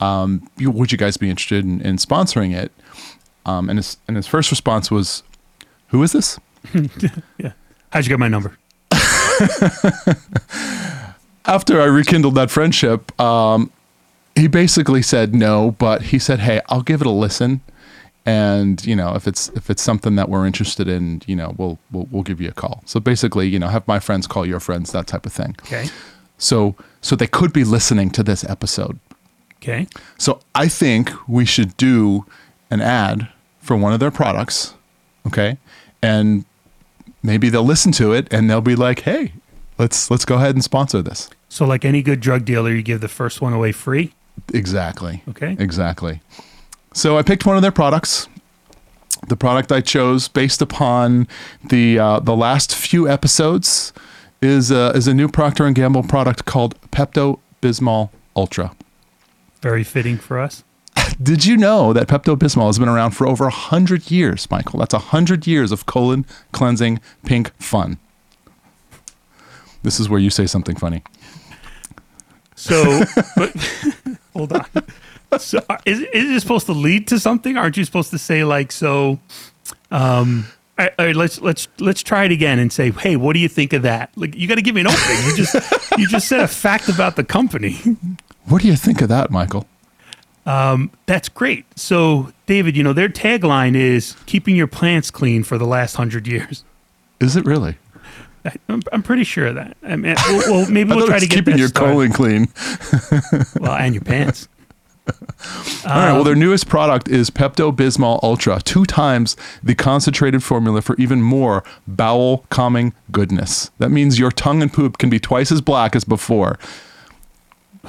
[0.00, 2.72] Um, you, would you guys be interested in, in sponsoring it?
[3.46, 5.22] Um, and his and his first response was,
[5.88, 6.40] "Who is this?"
[7.38, 7.52] yeah.
[7.90, 8.58] How'd you get my number?
[11.44, 13.70] after I rekindled that friendship, um,
[14.34, 17.60] he basically said no, but he said, "Hey, I'll give it a listen,
[18.24, 21.78] and you know, if it's if it's something that we're interested in, you know, we'll
[21.90, 24.60] we'll, we'll give you a call." So basically, you know, have my friends call your
[24.60, 25.56] friends, that type of thing.
[25.62, 25.88] Okay.
[26.38, 28.98] So so they could be listening to this episode.
[29.56, 29.86] Okay.
[30.18, 32.26] So I think we should do
[32.70, 33.28] an ad
[33.60, 34.74] for one of their products,
[35.26, 35.58] okay,
[36.02, 36.44] and
[37.22, 39.34] maybe they'll listen to it and they'll be like, "Hey,
[39.78, 43.00] let's let's go ahead and sponsor this." So, like any good drug dealer, you give
[43.00, 44.14] the first one away free.
[44.52, 45.22] Exactly.
[45.28, 45.56] Okay.
[45.58, 46.20] Exactly.
[46.92, 48.28] So I picked one of their products.
[49.28, 51.28] The product I chose, based upon
[51.64, 53.92] the uh, the last few episodes,
[54.40, 58.74] is a, is a new Procter and Gamble product called Pepto Bismol Ultra.
[59.60, 60.64] Very fitting for us.
[61.22, 64.80] Did you know that Pepto Bismol has been around for over hundred years, Michael?
[64.80, 67.98] That's hundred years of colon cleansing pink fun.
[69.82, 71.02] This is where you say something funny.
[72.56, 73.02] So,
[73.36, 73.54] but
[74.32, 74.66] hold on.
[75.38, 77.56] So, is, is it supposed to lead to something?
[77.56, 79.18] Aren't you supposed to say like so?
[79.90, 80.46] Um,
[80.78, 83.38] all right, all right, let's let's let's try it again and say, hey, what do
[83.38, 84.10] you think of that?
[84.16, 85.24] Like, you got to give me an opening.
[85.26, 85.54] You just
[85.98, 87.78] you just said a fact about the company.
[88.46, 89.66] What do you think of that, Michael?
[90.44, 91.64] Um, That's great.
[91.78, 96.26] So, David, you know their tagline is keeping your plants clean for the last hundred
[96.26, 96.64] years.
[97.20, 97.76] Is it really?
[98.44, 99.76] I- I'm, I'm pretty sure of that.
[99.84, 101.92] I mean, well, well maybe we'll try to get keeping your started.
[101.92, 102.48] colon clean.
[103.60, 104.48] Well, and your pants.
[105.08, 106.12] All right.
[106.12, 111.22] Well, their newest product is Pepto Bismol Ultra, two times the concentrated formula for even
[111.22, 113.70] more bowel calming goodness.
[113.78, 116.58] That means your tongue and poop can be twice as black as before.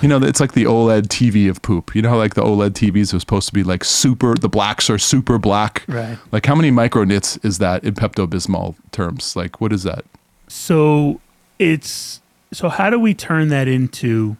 [0.01, 1.93] You know, it's like the OLED TV of poop.
[1.93, 4.89] You know how like the OLED TVs are supposed to be like super, the blacks
[4.89, 5.83] are super black.
[5.87, 6.17] Right.
[6.31, 9.35] Like how many micro nits is that in Pepto Bismol terms?
[9.35, 10.03] Like what is that?
[10.47, 11.21] So
[11.59, 12.21] it's
[12.51, 14.35] so how do we turn that into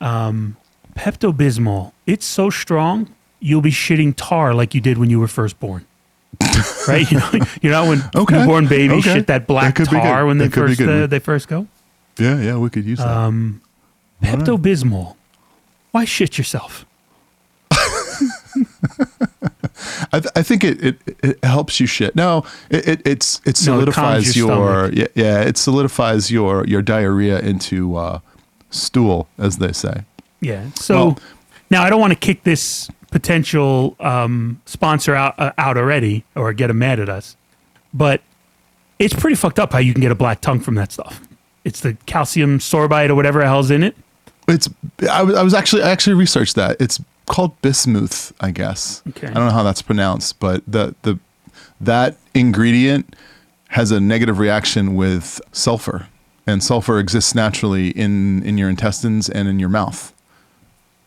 [0.00, 0.56] um,
[0.96, 1.92] Pepto Bismol?
[2.06, 5.84] It's so strong you'll be shitting tar like you did when you were first born.
[6.88, 7.10] right?
[7.10, 8.38] You know, you know when Okay.
[8.38, 9.14] newborn babies Okay.
[9.14, 11.66] shit that black That tar when they That could be first uh, they first go.
[12.18, 13.08] Yeah, yeah, we could use that.
[13.08, 13.60] Um,
[14.22, 15.16] Pepto Bismol.
[15.90, 16.86] Why shit yourself?
[20.12, 22.14] I, th- I think it, it, it helps you shit.
[22.14, 26.66] No, it, it it's it No, it solidifies your your, yeah, yeah it solidifies your
[26.66, 28.20] your diarrhea into uh,
[28.70, 30.04] stool, as they say.
[30.42, 30.66] Yeah.
[30.74, 31.18] So Well-
[31.70, 36.52] now I don't want to kick this potential um, sponsor out uh, out already or
[36.52, 37.36] get them mad at us,
[37.94, 38.20] but
[38.98, 41.20] it's pretty fucked up how you can get a black tongue from that stuff.
[41.64, 43.96] It's the calcium sorbite or whatever the hell's in it.
[44.48, 44.68] It's
[45.10, 46.76] I was, I was actually I actually researched that.
[46.80, 49.02] It's called bismuth, I guess.
[49.10, 49.28] Okay.
[49.28, 51.18] I don't know how that's pronounced, but the the
[51.80, 53.14] that ingredient
[53.68, 56.08] has a negative reaction with sulfur,
[56.46, 60.12] and sulfur exists naturally in in your intestines and in your mouth.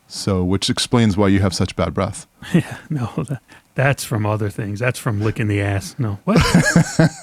[0.08, 2.28] So, which explains why you have such bad breath.
[2.54, 3.42] Yeah, no, that,
[3.74, 4.80] that's from other things.
[4.80, 5.96] That's from licking the ass.
[5.98, 6.38] No, what?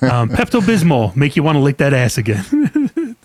[0.03, 2.45] um, Pepto Bismol make you want to lick that ass again.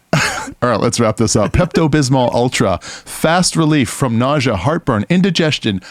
[0.62, 1.54] All right, let's wrap this up.
[1.54, 5.82] Pepto Bismol Ultra, fast relief from nausea, heartburn, indigestion,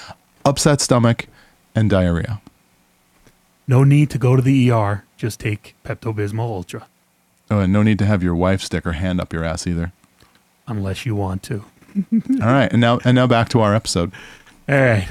[0.45, 1.27] upset stomach,
[1.75, 2.41] and diarrhea.
[3.67, 5.05] no need to go to the ER.
[5.17, 6.87] Just take Pepto Bismol Ultra,
[7.51, 9.93] Oh, and no need to have your wife stick her hand up your ass either.
[10.69, 11.65] unless you want to.
[12.13, 14.13] All right, and now and now back to our episode.
[14.69, 15.09] All right.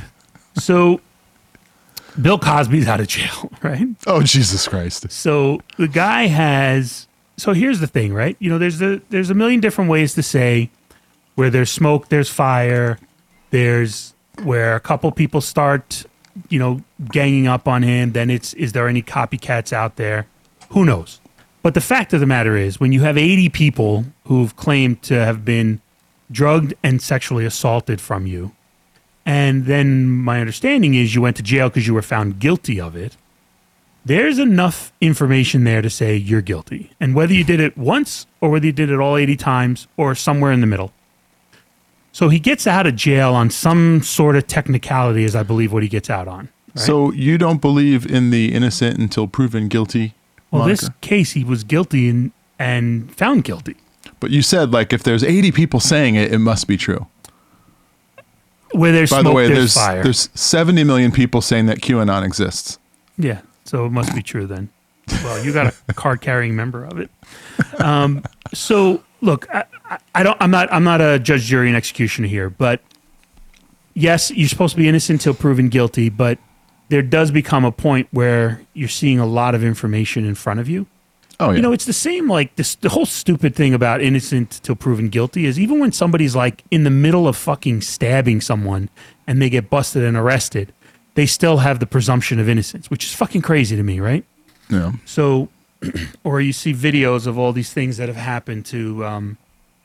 [0.56, 1.02] So
[2.22, 3.88] Bill Cosby's out of jail, right?
[4.08, 5.12] Oh Jesus Christ!
[5.12, 8.38] So the guy has so here's the thing, right?
[8.40, 10.70] You know, there's a there's a million different ways to say
[11.36, 12.98] where there's smoke, there's fire,
[13.50, 16.06] there's where a couple people start,
[16.50, 20.28] you know, ganging up on him, then it's is there any copycats out there?
[20.70, 21.20] Who knows?
[21.62, 25.16] But the fact of the matter is when you have 80 people who've claimed to
[25.16, 25.82] have been
[26.32, 28.54] drugged and sexually assaulted from you,
[29.26, 32.96] and then my understanding is you went to jail because you were found guilty of
[32.96, 33.18] it
[34.06, 36.92] there's enough information there to say you're guilty.
[37.00, 40.14] And whether you did it once or whether you did it all 80 times or
[40.14, 40.94] somewhere in the middle.
[42.12, 45.84] So he gets out of jail on some sort of technicality, is I believe what
[45.84, 46.50] he gets out on.
[46.76, 46.86] right?
[46.86, 50.14] So you don't believe in the innocent until proven guilty?
[50.52, 53.76] well, this case, he was guilty and, and found guilty.
[54.20, 57.08] But you said like if there's 80 people saying it, it must be true.
[58.72, 60.04] Where there's By smoke, the way, there's, there's fire.
[60.04, 62.78] there's 70 million people saying that QAnon exists.
[63.18, 64.70] Yeah, so it must be true then.
[65.24, 67.10] Well, you got a card carrying member of it.
[67.80, 68.24] Um,
[68.54, 70.36] so look, I, I- I don't.
[70.42, 70.72] I'm not.
[70.74, 72.50] I'm not a judge, jury, and executioner here.
[72.50, 72.82] But
[73.94, 76.10] yes, you're supposed to be innocent until proven guilty.
[76.10, 76.40] But
[76.90, 80.68] there does become a point where you're seeing a lot of information in front of
[80.68, 80.88] you.
[81.40, 81.58] Oh yeah.
[81.58, 82.76] You know, it's the same like this.
[82.76, 86.84] The whole stupid thing about innocent till proven guilty is even when somebody's like in
[86.86, 88.90] the middle of fucking stabbing someone
[89.28, 90.72] and they get busted and arrested,
[91.16, 94.24] they still have the presumption of innocence, which is fucking crazy to me, right?
[94.70, 94.94] yeah.
[95.06, 95.50] So,
[96.24, 99.38] or you see videos of all these things that have happened to um,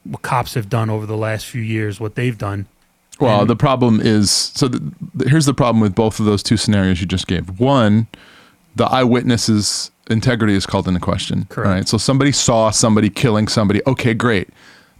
[0.05, 2.67] what cops have done over the last few years, what they've done.
[3.19, 6.43] Well, And- the problem is so the, the- here's the problem with both of those
[6.43, 7.59] two scenarios you just gave.
[7.61, 8.07] One,
[8.77, 11.47] the eyewitness's integrity is called into question.
[11.47, 11.67] Correct.
[11.67, 11.89] All right.
[11.89, 13.81] So somebody saw somebody killing somebody.
[13.87, 14.49] Okay, great.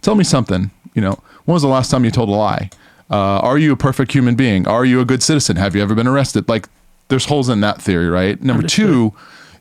[0.01, 0.71] Tell me something.
[0.93, 2.69] You know, when was the last time you told a lie?
[3.09, 4.67] Uh, are you a perfect human being?
[4.67, 5.57] Are you a good citizen?
[5.57, 6.47] Have you ever been arrested?
[6.47, 6.67] Like,
[7.09, 8.41] there's holes in that theory, right?
[8.41, 9.13] Number two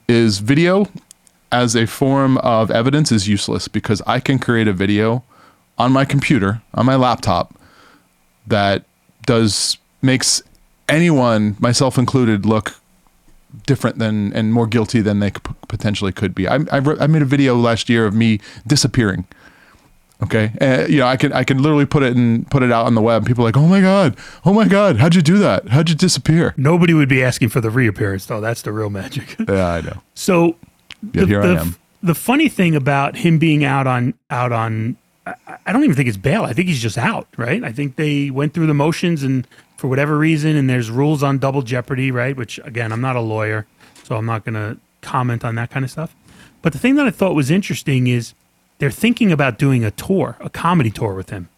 [0.08, 0.86] is video
[1.50, 5.24] as a form of evidence is useless because I can create a video
[5.78, 7.58] on my computer, on my laptop,
[8.46, 8.84] that
[9.26, 10.42] does makes
[10.88, 12.74] anyone, myself included, look
[13.66, 15.30] different than and more guilty than they
[15.68, 16.48] potentially could be.
[16.48, 19.26] I, I, wrote- I made a video last year of me disappearing.
[20.22, 22.84] Okay, uh, you know, I can I can literally put it and put it out
[22.84, 23.24] on the web.
[23.24, 25.68] People are like, oh my god, oh my god, how'd you do that?
[25.68, 26.52] How'd you disappear?
[26.58, 28.38] Nobody would be asking for the reappearance, though.
[28.40, 29.34] That's the real magic.
[29.48, 30.02] Yeah, I know.
[30.14, 30.56] So,
[31.14, 31.76] Yeah, here the, I am.
[32.02, 36.18] The funny thing about him being out on out on, I don't even think it's
[36.18, 36.42] bail.
[36.42, 37.64] I think he's just out, right?
[37.64, 39.46] I think they went through the motions and
[39.80, 42.36] for whatever reason, and there's rules on double jeopardy, right?
[42.36, 43.66] Which again, I'm not a lawyer,
[44.04, 46.14] so I'm not going to comment on that kind of stuff.
[46.62, 48.34] But the thing that I thought was interesting is
[48.78, 51.48] they're thinking about doing a tour, a comedy tour with him.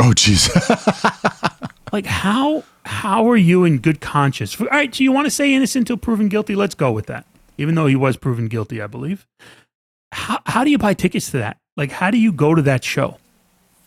[0.00, 0.48] Oh, jeez.
[1.92, 4.60] Like how how are you in good conscience?
[4.60, 6.54] All right, do you want to say innocent until proven guilty?
[6.54, 7.26] Let's go with that.
[7.56, 9.26] Even though he was proven guilty, I believe.
[10.12, 11.58] How how do you buy tickets to that?
[11.76, 13.18] Like how do you go to that show?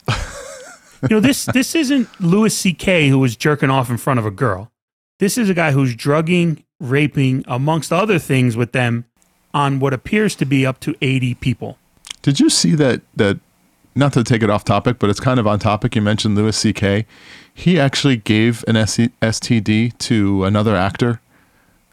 [1.03, 3.09] you know, this this isn't Louis C.K.
[3.09, 4.71] who was jerking off in front of a girl.
[5.19, 9.05] This is a guy who's drugging, raping, amongst other things with them
[9.53, 11.77] on what appears to be up to 80 people.
[12.21, 13.39] Did you see that that
[13.95, 15.95] not to take it off topic, but it's kind of on topic.
[15.95, 17.05] You mentioned Louis C.K.
[17.53, 21.19] He actually gave an STD to another actor.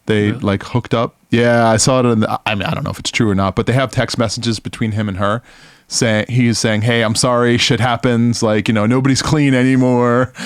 [0.06, 0.40] They Really?
[0.40, 1.16] like hooked up.
[1.30, 2.06] Yeah, I saw it.
[2.06, 3.90] In the, I mean, I don't know if it's true or not, but they have
[3.90, 5.42] text messages between him and her,
[5.88, 8.42] saying he's saying, "Hey, I'm sorry, shit happens.
[8.42, 10.32] Like, you know, nobody's clean anymore."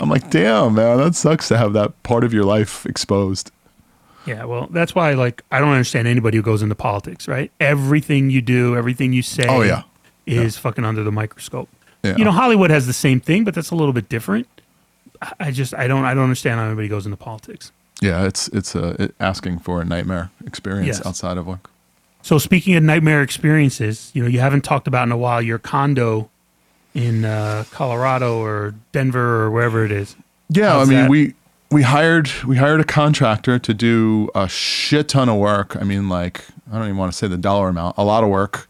[0.00, 3.50] I'm like, damn, man, that sucks to have that part of your life exposed.
[4.26, 7.50] Yeah, well, that's why like I don't understand anybody who goes into politics, right?
[7.60, 9.82] Everything you do, everything you say Oh, yeah.
[10.26, 11.68] is fucking under the microscope.
[12.02, 12.16] Yeah.
[12.16, 14.46] You know, Hollywood has the same thing, but that's a little bit different.
[15.40, 17.72] I- just I don't I don't understand how anybody goes into politics.
[18.00, 21.06] Yeah, it's it's uh, it, asking for a nightmare experience Yes.
[21.06, 21.70] outside of work.
[22.22, 25.58] So speaking of nightmare experiences, you know, you haven't talked about in a while your
[25.58, 26.28] condo
[26.94, 30.16] in uh, Colorado or Denver or wherever it is.
[30.50, 31.10] Yeah, How's I mean that?
[31.10, 31.34] we
[31.70, 35.76] we hired we hired a contractor to do a shit ton of work.
[35.76, 38.30] I mean, like I don't even want to say the dollar amount, a lot of
[38.30, 38.68] work.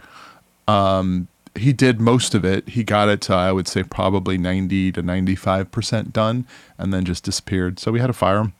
[0.66, 2.68] Um, he did most of it.
[2.68, 6.46] He got it to I would say probably ninety to ninety five percent done,
[6.76, 7.78] and then just disappeared.
[7.78, 8.52] So we had to fire him.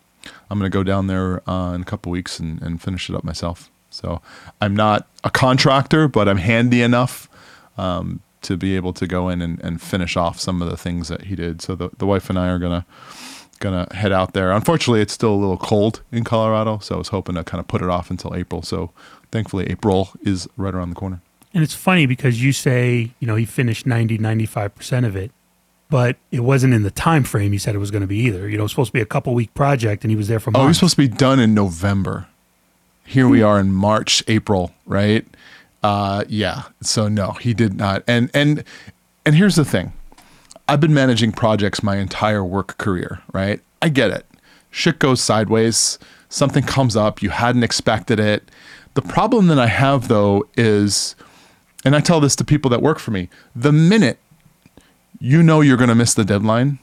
[0.51, 3.24] I'm gonna go down there uh, in a couple weeks and, and finish it up
[3.24, 3.70] myself.
[3.91, 4.20] So
[4.61, 7.28] I'm not a contractor, but I'm handy enough
[7.76, 11.09] um, to be able to go in and, and finish off some of the things
[11.09, 11.62] that he did.
[11.62, 12.86] So the, the wife and I are gonna
[13.61, 14.53] gonna head out there.
[14.53, 17.66] Unfortunately, it's still a little cold in Colorado, so I was hoping to kind of
[17.66, 18.62] put it off until April.
[18.62, 18.91] So
[19.32, 21.20] thankfully, April is right around the corner.
[21.55, 25.32] And it's funny because you say, you know, he finished 90, 95% of it,
[25.89, 28.49] but it wasn't in the time frame he said it was going to be either.
[28.49, 30.41] You know, it was supposed to be a couple week project and he was there
[30.41, 32.26] for Oh, he was supposed to be done in November.
[33.09, 35.26] Here we are in March, April, right?
[35.82, 36.64] Uh, yeah.
[36.82, 38.04] So no, he did not.
[38.06, 38.62] And and
[39.24, 39.94] and here's the thing.
[40.68, 43.62] I've been managing projects my entire work career, right?
[43.80, 44.26] I get it.
[44.70, 45.98] Shit goes sideways.
[46.28, 47.22] Something comes up.
[47.22, 48.50] You hadn't expected it.
[48.92, 51.16] The problem that I have though is,
[51.86, 54.18] and I tell this to people that work for me, the minute
[55.18, 56.78] you know you're going to miss the deadline,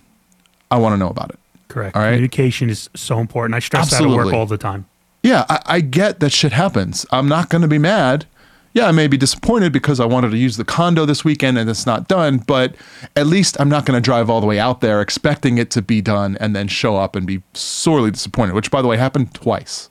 [0.71, 1.39] I want to know about it.
[1.67, 1.95] Correct.
[1.95, 2.13] All right.
[2.13, 3.53] Communication is so important.
[3.53, 4.87] I stress that at work all the time.
[5.25, 7.03] Yeah, I, I get that shit happens.
[7.09, 8.27] I'm not going to be mad.
[8.73, 11.67] Yeah, I may be disappointed because I wanted to use the condo this weekend and
[11.67, 12.75] it's not done, but
[13.15, 15.81] at least I'm not going to drive all the way out there expecting it to
[15.81, 19.33] be done and then show up and be sorely disappointed, which, by the way, happened
[19.33, 19.89] twice.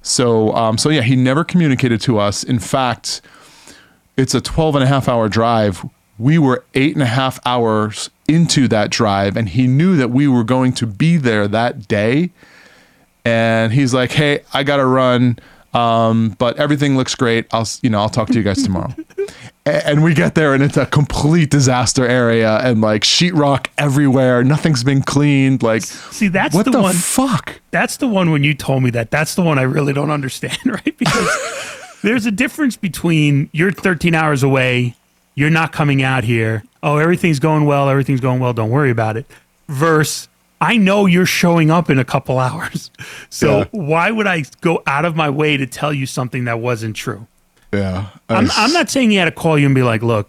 [0.00, 2.42] So, um, so yeah, he never communicated to us.
[2.42, 3.20] In fact,
[4.16, 5.86] it's a 12 and a half hour drive.
[6.18, 10.26] We were eight and a half hours into that drive, and he knew that we
[10.26, 12.32] were going to be there that day
[13.24, 15.38] and he's like, "Hey, I gotta run,
[15.74, 17.46] um, but everything looks great.
[17.52, 18.94] I'll, you know, I'll talk to you guys tomorrow."
[19.64, 24.42] And we get there, and it's a complete disaster area, and like sheetrock everywhere.
[24.42, 25.62] Nothing's been cleaned.
[25.62, 26.94] Like, See, that's what the, the, one.
[26.96, 27.60] fuck?
[27.70, 29.12] that's the one when you told me that.
[29.12, 30.98] That's the one I really don't understand, right?
[30.98, 34.96] Because there's a difference between you're 13 hours away,
[35.36, 36.64] you're not coming out here.
[36.82, 37.88] Oh, everything's going well.
[37.88, 38.52] Everything's going well.
[38.52, 39.26] Don't worry about it.
[39.68, 40.26] Versus,
[40.62, 42.90] I know you're showing up in a couple hours.
[43.30, 43.64] So Yeah.
[43.72, 47.26] why would I go out of my way to tell you something that wasn't true?
[47.72, 50.28] Yeah, I'm, I'm not saying he had to call you and be like, look,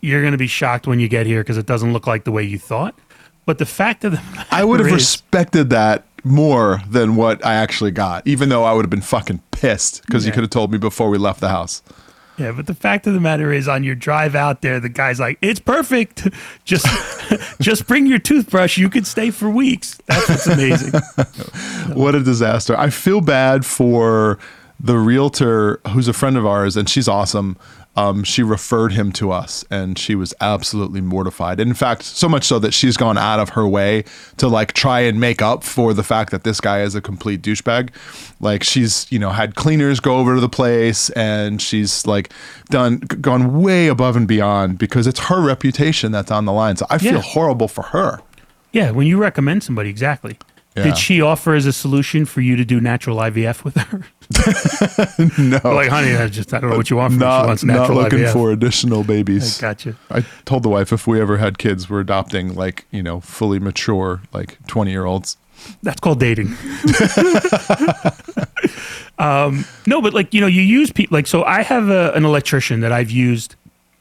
[0.00, 2.32] you're going to be shocked when you get here because it doesn't look like the
[2.32, 2.94] way you thought.
[3.46, 7.44] But the fact of the matter I would have is- respected that more than what
[7.46, 10.50] I actually got, even though I would have been fucking pissed because you could have
[10.50, 11.82] told me before we left the house.
[12.38, 15.20] Yeah, but the fact of the matter is, on your drive out there, the guy's
[15.20, 16.28] like, "It's perfect.
[16.64, 16.86] Just,
[17.60, 18.78] just bring your toothbrush.
[18.78, 21.00] You could stay for weeks." That's what's amazing.
[21.94, 22.76] what a disaster.
[22.78, 24.38] I feel bad for
[24.80, 27.56] the realtor who's a friend of ours and she's awesome.
[27.94, 31.60] Um, she referred him to us, and she was absolutely mortified.
[31.60, 34.04] In fact, so much so that she's gone out of her way
[34.38, 37.42] to like try and make up for the fact that this guy is a complete
[37.42, 37.90] douchebag.
[38.40, 42.32] Like she's you know had cleaners go over to the place, and she's like
[42.70, 46.76] done gone way above and beyond because it's her reputation that's on the line.
[46.76, 47.20] So I feel Yeah.
[47.20, 48.20] horrible for her.
[48.72, 50.38] Yeah, when you recommend somebody, exactly.
[50.74, 50.84] Yeah.
[50.84, 54.04] Did she offer as a solution for you to do natural IVF with her?
[55.38, 57.56] No, like, honey, I just I don't know what you want from her.
[57.56, 58.32] She not, not looking IVF.
[58.32, 59.58] for additional babies.
[59.60, 59.96] Gotcha.
[60.10, 63.58] I told the wife if we ever had kids, we're adopting like you know fully
[63.58, 65.36] mature like twenty year olds.
[65.82, 66.48] That's called dating.
[69.18, 71.44] um, no, but like you know, you use people like so.
[71.44, 73.54] I have a, an electrician that I've used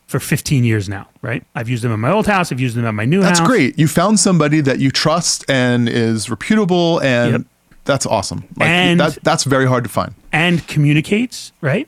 [0.07, 1.07] for 15 years now.
[1.21, 1.43] Right?
[1.55, 2.51] I've used them in my old house.
[2.51, 3.47] I've used them at my new That's house.
[3.47, 3.77] great.
[3.77, 7.41] You found somebody that you trust and is reputable, and Yep.
[7.85, 8.43] That's awesome.
[8.57, 10.13] Like, And- that, that's very hard to find.
[10.31, 11.87] and communicates, right?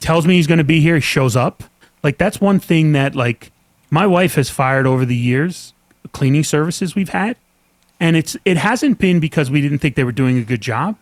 [0.00, 1.62] Tells me he's going to be here, he shows up.
[2.02, 3.50] Like that's one thing that like
[3.90, 5.72] my wife has fired over the years
[6.12, 7.36] cleaning services we've had.
[7.98, 10.96] And it's it hasn't been because we didn't think they were doing a good job.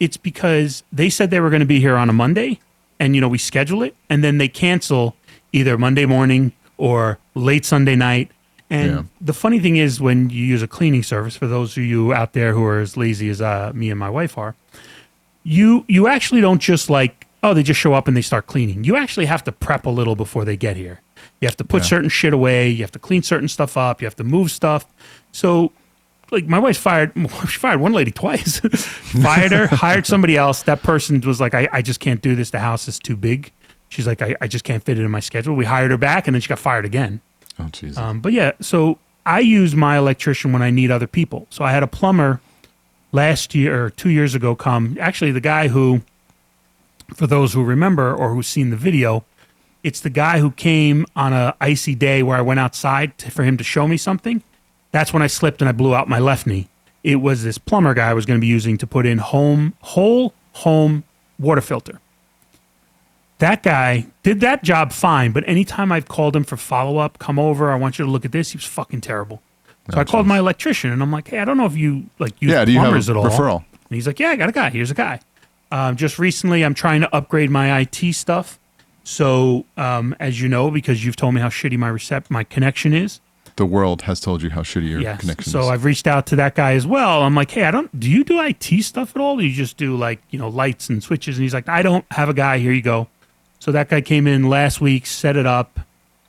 [0.00, 2.58] It's because they said they were going to be here on a Monday
[2.98, 5.14] and you know we schedule it and then they cancel
[5.52, 8.30] either Monday morning or late Sunday night.
[8.70, 9.02] And Yeah.
[9.20, 12.32] the funny thing is when you use a cleaning service for those of you out
[12.34, 14.54] there who are as lazy as uh, me and my wife are,
[15.42, 18.84] you you actually don't just like oh they just show up and they start cleaning.
[18.84, 21.00] You actually have to prep a little before they get here.
[21.40, 21.88] You have to put Yeah.
[21.88, 22.68] certain shit away.
[22.68, 24.00] You have to clean certain stuff up.
[24.00, 24.86] You have to move stuff.
[25.32, 25.72] So
[26.30, 27.12] like my wife fired
[27.48, 28.60] she fired one lady twice.
[29.22, 30.62] Fired her hired somebody else.
[30.62, 32.50] That person was like I, I just can't do this.
[32.50, 33.50] The house is too big.
[33.88, 35.56] She's like I, I just can't fit it in my schedule.
[35.56, 37.20] We hired her back and then she got fired again
[37.60, 37.98] Oh Jesus!
[37.98, 41.46] um, but yeah, so I use my electrician when I need other people.
[41.50, 42.40] So I had a plumber
[43.12, 44.96] last year or two years ago come.
[45.00, 46.02] Actually, the guy who,
[47.14, 49.24] for those who remember or who've seen the video,
[49.82, 53.44] it's the guy who came on a icy day where I went outside to, for
[53.44, 54.42] him to show me something.
[54.92, 56.68] That's when I slipped and I blew out my left knee.
[57.02, 59.74] It was this plumber guy I was going to be using to put in home
[59.80, 61.04] whole home
[61.38, 62.00] water filter
[63.40, 67.38] that guy did that job fine, but anytime I've called him for follow up, come
[67.38, 69.42] over, I want you to look at this, he was fucking terrible.
[69.90, 72.40] So I called my electrician and I'm like, hey, I don't know if you like
[72.40, 72.64] use yeah.
[72.64, 73.24] Do you have at all.
[73.24, 73.56] referral?
[73.56, 74.70] And he's like, yeah, I got a guy.
[74.70, 75.20] Here's a guy.
[75.72, 78.58] Um, just recently, I'm trying to upgrade my IT stuff.
[79.02, 82.92] So, um, as you know, because you've told me how shitty my recept my connection
[82.92, 83.20] is,
[83.56, 85.20] The world has told you how shitty your yes.
[85.20, 85.66] connection So is.
[85.66, 87.22] So I've reached out to that guy as well.
[87.22, 87.98] I'm like, hey, I don't.
[87.98, 89.38] Do you do IT stuff at all?
[89.38, 91.36] Or you just do like you know lights and switches?
[91.38, 92.58] And he's like, I don't have a guy.
[92.58, 93.08] Here you go.
[93.60, 95.78] So that guy came in last week, set it up.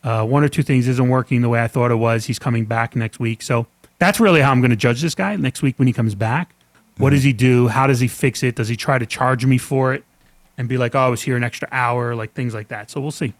[0.04, 2.26] Uh, one or two things isn't working the way I thought it was.
[2.26, 3.42] He's coming back next week.
[3.42, 3.66] So
[4.00, 6.54] that's really how I'm going to judge this guy next week when he comes back.
[6.98, 7.68] What does he do?
[7.68, 8.56] How does he fix it?
[8.56, 10.04] Does he try to charge me for it
[10.58, 12.92] and be like, oh, I was here an extra hour, like things like that.
[12.92, 13.34] So we'll see.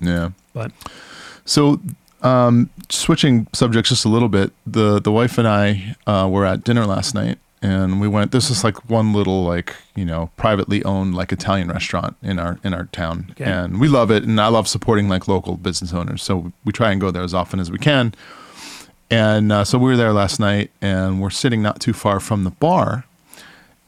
[0.00, 0.30] yeah.
[0.52, 0.72] But
[1.44, 1.80] So,
[2.22, 6.64] um, switching subjects just a little bit, the the wife and I uh, were at
[6.64, 8.32] dinner last night, and we went.
[8.32, 12.58] This is like one little like you know privately owned like Italian restaurant in our
[12.64, 13.44] in our town, Okay.
[13.44, 14.24] and we love it.
[14.24, 17.34] And I love supporting like local business owners, so we try and go there as
[17.34, 18.14] often as we can.
[19.10, 22.44] And uh, so we were there last night, and we're sitting not too far from
[22.44, 23.04] the bar.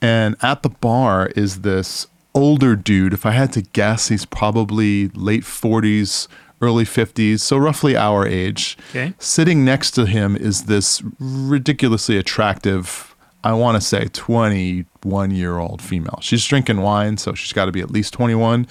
[0.00, 3.12] And at the bar is this older dude.
[3.12, 6.26] If I had to guess, he's probably late 40s,
[6.60, 8.76] early 50s, so roughly our age.
[8.90, 9.14] Okay.
[9.20, 13.11] Sitting next to him is this ridiculously attractive,
[13.44, 16.18] I want to say 21 year old female.
[16.20, 18.66] She's drinking wine, so she's got to be at least 21.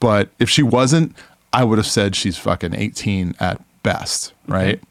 [0.00, 1.16] But if she wasn't,
[1.52, 4.82] I would have said she's fucking 18 at best, right?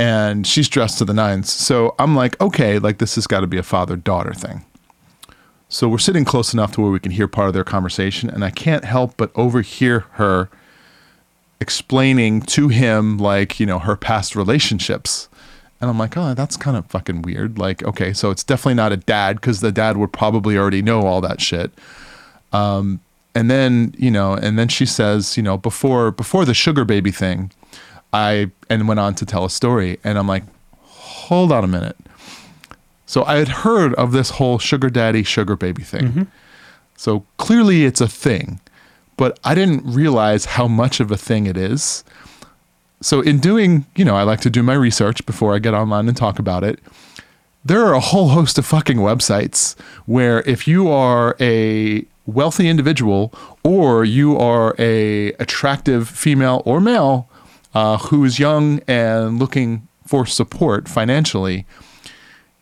[0.00, 1.52] and she's dressed to the nines.
[1.52, 4.64] So I'm like, okay, like this has got to be a father daughter thing.
[5.68, 8.42] So we're sitting close enough to where we can hear part of their conversation, and
[8.42, 10.48] I can't help but overhear her
[11.60, 15.28] explaining to him, like, you know, her past relationships.
[15.80, 17.58] And I'm like, oh, that's kind of fucking weird.
[17.58, 21.02] Like, okay, so it's definitely not a dad because the dad would probably already know
[21.06, 21.72] all that shit.
[22.52, 23.00] Um,
[23.34, 27.10] and then, you know, and then she says, you know, before before the sugar baby
[27.10, 27.50] thing,
[28.12, 30.42] I and went on to tell a story, and I'm like,
[30.82, 31.96] hold on a minute.
[33.06, 36.06] So I had heard of this whole sugar daddy, sugar baby thing.
[36.96, 38.60] So clearly it's a thing,
[39.16, 42.04] but I didn't realize how much of a thing it is.
[43.02, 46.06] So in doing, you know, I like to do my research before I get online
[46.06, 46.78] and talk about it.
[47.64, 53.32] There are a whole host of fucking websites where if you are a wealthy individual
[53.62, 57.28] or you are a attractive female or male
[57.74, 61.66] uh, who is young and looking for support financially,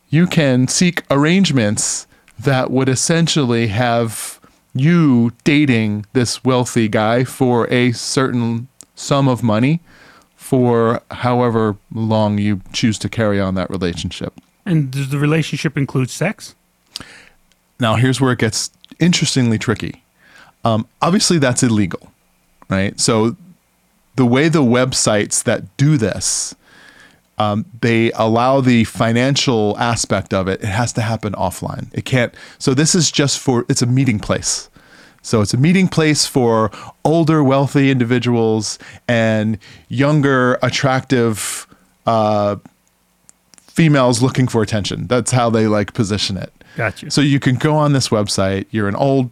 [0.09, 4.39] you can seek arrangements that would essentially have
[4.73, 9.81] you dating this wealthy guy for a certain sum of money
[10.49, 14.33] for however long you choose to carry on that relationship.
[14.65, 16.55] And does the relationship include sex?
[17.79, 20.01] Now, here's where it gets interestingly tricky.
[20.65, 22.11] Um, obviously, that's illegal,
[22.67, 22.99] right?
[22.99, 23.37] So,
[24.15, 26.55] the way the websites that do this,
[27.37, 30.63] um, they allow the financial aspect of it.
[30.63, 31.93] It has to happen offline.
[31.93, 32.33] It can't.
[32.57, 33.67] So, this is just for.
[33.69, 34.67] It's a meeting place.
[35.21, 36.71] So it's a meeting place for
[37.03, 39.57] older, wealthy individuals and
[39.89, 41.67] younger, attractive
[42.05, 42.57] uh,
[43.57, 45.07] females looking for attention.
[45.07, 46.51] That's how they like position it.
[46.75, 47.11] Gotcha.
[47.11, 48.65] So you can go on this website.
[48.71, 49.31] You're an old,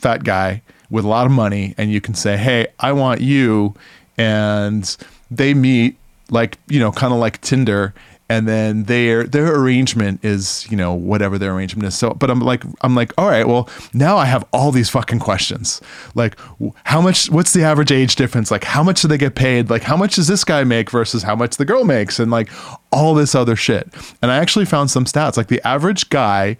[0.00, 3.74] fat guy with a lot of money, and you can say, "Hey, I want you,"
[4.18, 4.96] and
[5.30, 5.96] they meet
[6.30, 7.94] like you know, kind of like Tinder,
[8.28, 11.96] and then their their arrangement is you know whatever their arrangement is.
[11.96, 15.18] So but i'm like i'm like all right well now i have all these fucking
[15.18, 15.80] questions.
[16.14, 16.38] Like
[16.84, 18.50] how much what's the average age difference?
[18.50, 19.68] Like how much do they get paid?
[19.70, 22.18] Like how much does this guy make versus how much the girl makes?
[22.18, 22.48] And like
[22.90, 23.88] all this other shit.
[24.22, 25.36] And i actually found some stats.
[25.36, 26.56] Like the average guy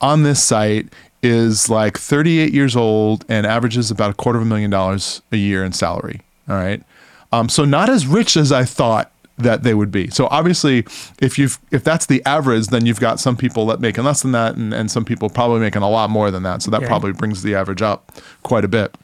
[0.00, 0.92] on this site
[1.22, 5.36] is like 38 years old and averages about a quarter of a million dollars a
[5.36, 6.20] year in salary.
[6.48, 6.82] All right?
[7.32, 10.08] Um, so not as rich as i thought that they would be.
[10.08, 10.84] So obviously,
[11.20, 14.32] if you've if that's the average, then you've got some people that making less than
[14.32, 16.62] that, and, and some people probably making a lot more than that.
[16.62, 18.12] So that probably brings the average up
[18.42, 18.94] quite a bit.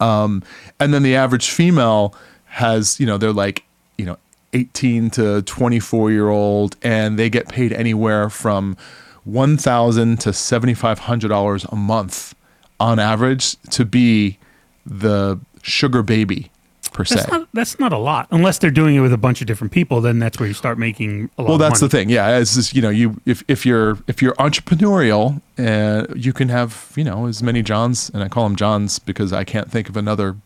[0.00, 0.42] Um,
[0.78, 2.14] and then the average female
[2.46, 3.64] has, you know, they're like,
[3.96, 4.18] you know,
[4.52, 8.76] 18 to 24 year old, and they get paid anywhere from
[9.24, 12.34] one thousand to seventy five hundred dollars a month
[12.80, 14.38] on average to be
[14.86, 16.50] the sugar baby
[16.98, 17.14] per se.
[17.14, 19.72] That's not that's not a lot unless they're doing it with a bunch of different
[19.72, 20.00] people.
[20.02, 21.48] Then that's where you start making a lot.
[21.48, 25.40] well that's the thing yeah as you know you if, if you're if you're entrepreneurial
[25.58, 29.32] uh, you can have you know as many johns and i call them johns because
[29.32, 30.36] i can't think of another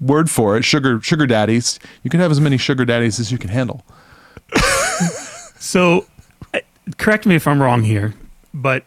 [0.00, 3.38] word for it sugar sugar daddies you can have as many sugar daddies as you
[3.38, 3.84] can handle
[5.60, 6.06] So,
[6.96, 8.14] correct me if I'm wrong here,
[8.54, 8.84] but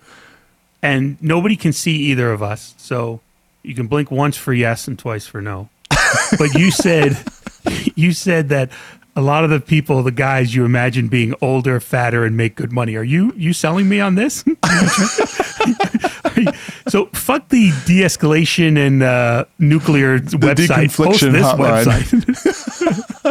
[0.82, 3.22] and nobody can see either of us, so
[3.62, 5.70] you can blink once for yes and twice for no.
[6.38, 7.18] But you said
[7.95, 8.70] you said that
[9.16, 12.72] a lot of the people, the guys you imagine being older, fatter, and make good
[12.72, 12.95] money.
[12.95, 14.43] Are you you selling me on this?
[16.89, 20.95] So fuck the de-escalation and uh, nuclear website.
[20.95, 21.86] Post this hotline.
[21.86, 23.30] website.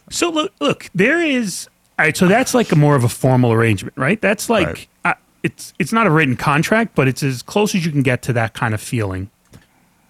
[0.10, 1.68] So look, look, there is.
[1.98, 4.20] All right, so that's like a more of a formal arrangement, right?
[4.20, 4.88] That's like Right.
[5.04, 8.22] uh, it's it's not a written contract, but it's as close as you can get
[8.22, 9.30] to that kind of feeling.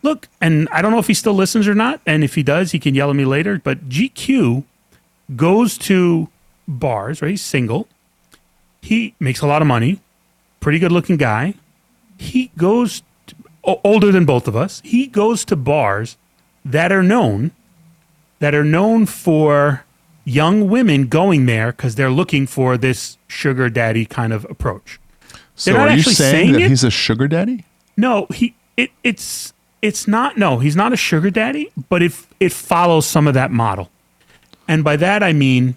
[0.02, 2.72] Look, and I don't know if he still listens or not, and if he does,
[2.72, 3.60] he can yell at me later.
[3.62, 4.64] But GQ
[5.36, 6.28] goes to
[6.68, 7.32] bars, right?
[7.32, 7.88] He's single.
[8.80, 10.00] He makes a lot of money.
[10.60, 11.54] Pretty good looking guy.
[12.16, 13.34] He goes to,
[13.64, 14.80] o- older than both of us.
[14.84, 16.16] He goes to bars
[16.64, 17.52] that are known
[18.40, 19.84] that are known for
[20.24, 25.00] young women going there because they're looking for this sugar daddy kind of approach.
[25.56, 26.68] so are you saying, saying that it?
[26.68, 27.64] he's a sugar daddy
[27.96, 29.52] No, he it it's
[29.82, 33.50] it's not no, he's not a sugar daddy, but it it follows some of that
[33.50, 33.90] model.
[34.66, 35.76] And by that I mean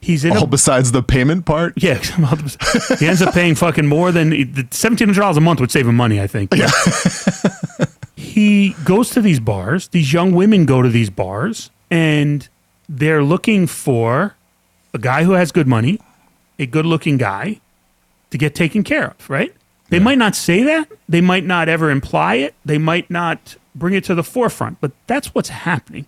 [0.00, 1.94] he's in all a besides the payment part yeah,
[2.98, 5.86] he ends up paying fucking more than the seventeen hundred dollars a month would save
[5.86, 6.20] him money.
[6.20, 6.54] I think.
[6.54, 6.70] Yeah.
[8.16, 9.88] he goes to these bars.
[9.88, 12.48] These young women go to these bars, and
[12.88, 14.36] they're looking for
[14.94, 16.00] a guy who has good money,
[16.58, 17.60] a good-looking guy,
[18.30, 19.30] to get taken care of.
[19.30, 19.54] Right?
[19.88, 20.90] They might not say that.
[21.08, 22.54] They might not ever imply it.
[22.64, 24.80] They might not bring it to the forefront.
[24.80, 26.06] But that's what's happening.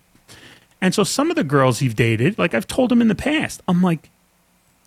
[0.81, 3.61] And so some of the girls you've dated, like I've told them in the past,
[3.67, 4.09] I'm like,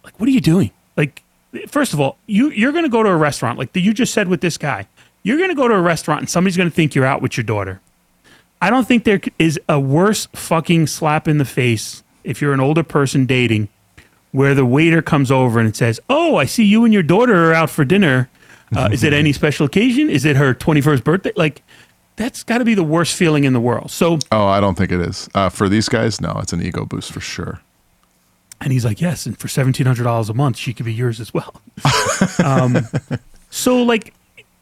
[0.04, 0.70] like, what are you doing?
[0.96, 1.22] Like,
[1.68, 4.28] first of all, you you're going to go to a restaurant, like you just said
[4.28, 4.86] with this guy.
[5.22, 7.36] You're going to go to a restaurant and somebody's going to think you're out with
[7.36, 7.80] your daughter.
[8.60, 12.60] I don't think there is a worse fucking slap in the face if you're an
[12.60, 13.68] older person dating,
[14.30, 17.54] where the waiter comes over and says, "Oh, I see you and your daughter are
[17.54, 18.28] out for dinner.
[18.74, 20.08] Uh, is it any special occasion?
[20.10, 21.62] Is it her 21st birthday?" Like,
[22.16, 23.90] that's got to be the worst feeling in the world.
[23.90, 26.84] So oh i don't think it is uh, for these guys no it's an ego
[26.84, 27.60] boost for sure
[28.60, 31.20] And he's like, yes, and for seventeen hundred dollars a month, she could be yours
[31.20, 31.52] as well.
[32.44, 32.78] um,
[33.50, 34.14] so like,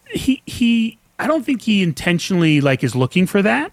[0.08, 3.72] he he, I don't think he intentionally like is looking for that,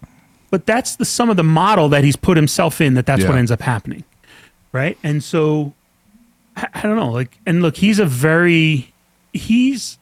[0.51, 2.95] but that's the sum of the model that he's put himself in.
[2.95, 4.03] That that's what ends up happening,
[4.73, 4.97] right?
[5.01, 5.73] And so,
[6.57, 7.11] I, I don't know.
[7.11, 8.91] Like, and look, he's a very,
[9.31, 9.96] he's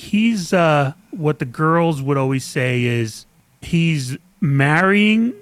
[0.00, 3.26] he's uh what the girls would always say is
[3.60, 5.34] he's marrying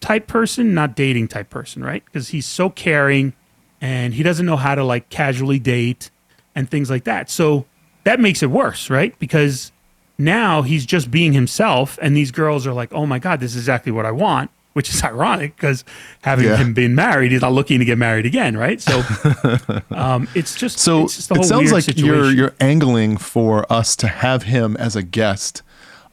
[0.00, 2.04] type person, not dating type person, right?
[2.04, 3.32] Because he's so caring
[3.80, 6.10] and he doesn't know how to like casually date
[6.54, 7.30] and things like that.
[7.30, 7.66] So
[8.04, 9.18] that makes it worse, right?
[9.18, 9.72] Because
[10.18, 13.56] now he's just being himself, and these girls are like, "Oh my god, this is
[13.62, 15.84] exactly what I want." Which is ironic because
[16.22, 16.56] having Yeah.
[16.56, 18.80] him been married, he's not looking to get married again, right?
[18.80, 19.02] So,
[19.90, 24.08] um, it's just So it's just it sounds like you're you're angling for us to
[24.08, 25.62] have him as a guest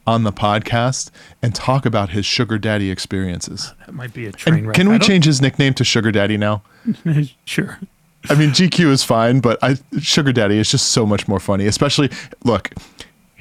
[0.07, 1.11] on the podcast
[1.43, 3.73] and talk about his sugar daddy experiences.
[3.85, 4.75] that might be a train And wreck.
[4.75, 6.63] can we change his nickname to Sugar Daddy now?
[7.45, 7.79] sure.
[8.29, 11.65] I mean, GQ is fine, but I, Sugar Daddy is just so much more funny.
[11.67, 12.09] Especially,
[12.43, 12.71] look,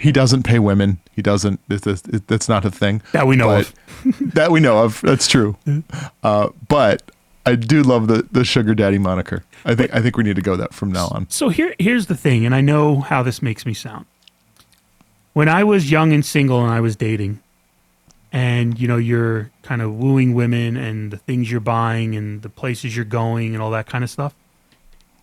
[0.01, 0.99] he doesn't pay women.
[1.15, 1.61] He doesn't.
[1.69, 3.75] It's, it's, it- that's not a thing That we know But- of.
[4.35, 5.01] that we know of.
[5.03, 5.57] That's true.
[6.23, 7.11] Uh, but
[7.47, 9.45] I do love the the Sugar Daddy moniker.
[9.65, 11.27] I think I think we need to go that from now on.
[11.29, 14.07] So here, here's the thing, and I know how this makes me sound.
[15.35, 17.41] When I was young and single and I was dating,
[18.33, 22.49] and you know you're kind of wooing women and the things you're buying and the
[22.49, 24.35] places you're going and all that kind of stuff,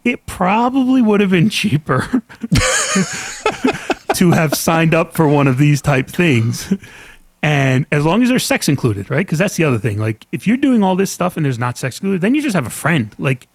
[0.04, 2.22] it probably would have been cheaper
[4.18, 6.74] to have signed up for one of these type things.
[7.44, 9.26] And as long as there's sex included, right?
[9.26, 10.00] Because that's the other thing.
[10.00, 12.56] Like, if you're doing all this stuff and there's not sex included, then you just
[12.56, 13.14] have a friend.
[13.20, 13.48] Like,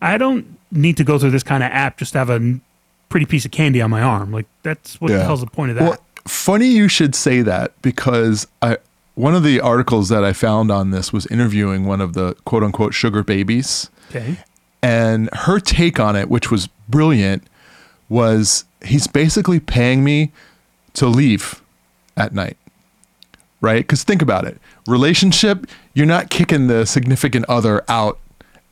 [0.00, 2.58] I don't need to go through this kind of app just to have a
[3.08, 4.32] pretty piece of candy on my arm.
[4.32, 5.84] Like, that's what the hell's the point of that?
[5.84, 8.78] Well, funny you should say that because I
[9.14, 12.62] one of the articles that I found on this was interviewing one of the quote
[12.62, 13.90] unquote sugar babies.
[14.10, 14.36] okay.
[14.82, 17.42] And her take on it, which was brilliant,
[18.08, 20.32] was he's basically paying me
[20.94, 21.62] to leave
[22.16, 22.56] at night.
[23.60, 23.78] Right?
[23.78, 24.58] Because think about it.
[24.86, 28.18] Relationship, you're not kicking the significant other out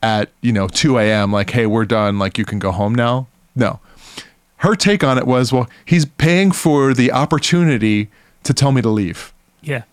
[0.02, 1.32] at, you know, 2 a.m.
[1.32, 2.18] like, hey, we're done.
[2.18, 3.26] Like, you can go home now.
[3.56, 3.80] No.
[4.58, 8.10] Her take on it was, well, he's paying for the opportunity
[8.44, 9.32] to tell me to leave.
[9.62, 9.84] Yeah.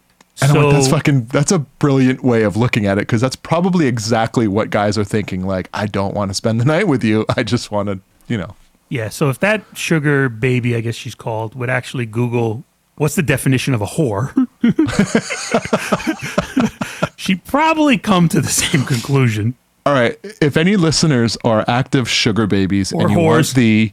[0.42, 3.22] And so, I'm like, that's fucking, that's a brilliant way of looking at it because
[3.22, 5.48] that's probably exactly what guys are thinking.
[5.48, 7.26] Like, I don't want to spend the night with you.
[7.36, 8.56] I just want to, you know.
[8.92, 9.10] Yeah.
[9.10, 12.64] So if that sugar baby, I guess she's called, would actually Google
[12.98, 14.32] what's the definition of a whore,
[17.18, 19.56] she'd probably come to the same conclusion.
[19.86, 20.20] All right.
[20.42, 23.92] If any listeners are active sugar babies Or and you want the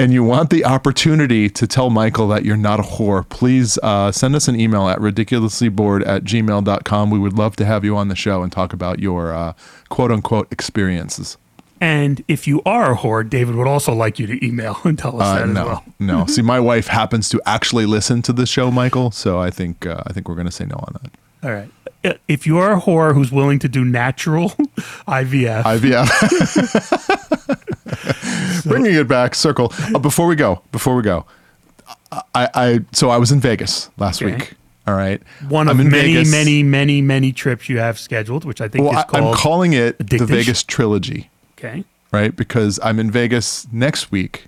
[0.00, 4.10] and you want the opportunity to tell Michael that you're not a whore, please uh,
[4.12, 7.10] send us an email at ridiculouslybored at gmail.com.
[7.10, 9.52] We would love to have you on the show and talk about your uh,
[9.90, 11.36] quote unquote experiences.
[11.80, 15.20] And if you are a whore, David would also like you to email and tell
[15.20, 15.84] us Uh, that as no, well.
[15.98, 16.26] no.
[16.34, 19.10] See, my wife happens to actually listen to the show, Michael.
[19.10, 21.10] So I think uh, I think we're going to say no on that.
[21.48, 21.70] All right.
[22.04, 24.50] Uh, If you are a whore who's willing to do natural
[25.08, 26.08] IVF, IVF.
[28.64, 29.72] Bringing it back, circle.
[29.94, 31.24] Uh, before we go, before we go,
[32.34, 34.34] I, I so I was in Vegas last Okay.
[34.34, 34.52] week.
[34.86, 35.20] All right,
[35.50, 36.30] one of I'm in many, Vegas.
[36.30, 39.24] many, many, many trips you have scheduled, which I think Well, is called.
[39.24, 41.28] I'm calling it the Vegas trilogy,
[41.58, 41.84] okay.
[42.12, 42.34] right?
[42.34, 44.46] Because I'm in Vegas next week,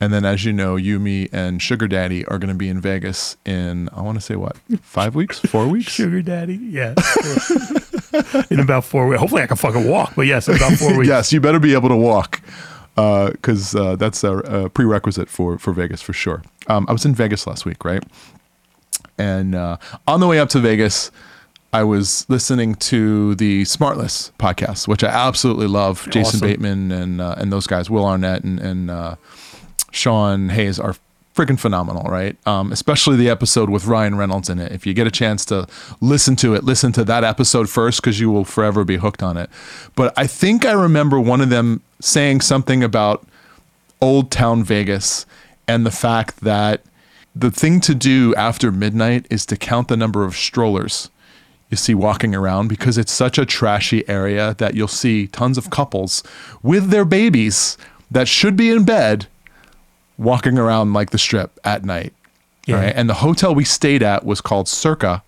[0.00, 2.80] and then as you know, you, me, and Sugar Daddy are going to be in
[2.80, 5.92] Vegas in I want to say what five weeks, four weeks.
[5.92, 6.56] Sugar daddy.
[6.56, 6.94] Yeah.
[8.50, 9.20] in about four weeks.
[9.20, 11.08] Hopefully I can fucking walk, but yes, in about four weeks.
[11.08, 12.40] yes, you better be able to walk,
[12.94, 16.42] because uh, that's a, a prerequisite for for Vegas for sure.
[16.68, 18.02] Um, I was in Vegas last week, right?
[19.18, 21.10] And uh, on the way up to Vegas,
[21.72, 26.08] I was listening to the Smartless podcast, which I absolutely love.
[26.10, 29.16] Jason Bateman and uh, and those guys, Will Arnett and and uh,
[29.90, 30.96] Sean Hayes are
[31.36, 32.36] freaking phenomenal, right?
[32.46, 34.72] Um, especially the episode with Ryan Reynolds in it.
[34.72, 35.66] If you get a chance to
[36.00, 39.36] listen to it, listen to that episode first because you will forever be hooked on
[39.36, 39.50] it.
[39.94, 43.26] But I think I remember one of them saying something about
[44.00, 45.26] Old Town Vegas
[45.68, 46.80] and the fact that
[47.34, 51.10] the thing to do after midnight is to count the number of strollers
[51.70, 55.70] you see walking around because it's such a trashy area that you'll see tons of
[55.70, 56.22] couples
[56.62, 57.76] with their babies
[58.10, 59.26] that should be in bed
[60.16, 62.12] walking around like the strip at night.
[62.66, 62.76] Yeah.
[62.76, 62.92] Right?
[62.96, 65.22] And the hotel we stayed at was called Circa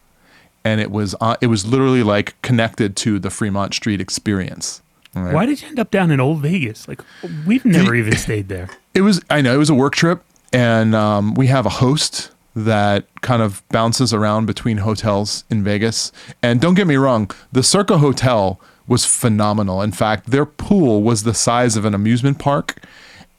[0.65, 4.83] and it was uh, it was literally like connected to the Fremont Street experience.
[5.15, 5.35] Right?
[5.35, 6.87] Why did you end up down in Old Vegas?
[6.87, 7.01] Like
[7.47, 8.69] we've never even stayed there.
[8.95, 12.33] It was I know it was a work trip, and um, we have a host
[12.65, 16.13] that kind of bounces around between hotels in Vegas.
[16.43, 19.83] And don't get me wrong, the Circa Hotel was phenomenal.
[19.83, 22.83] In fact, their pool was the size of an amusement park,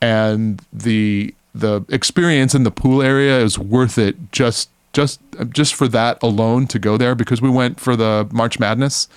[0.02, 5.88] and the the experience in the pool area is worth it just just just for
[5.88, 9.08] that alone to go there because we went for the March Madness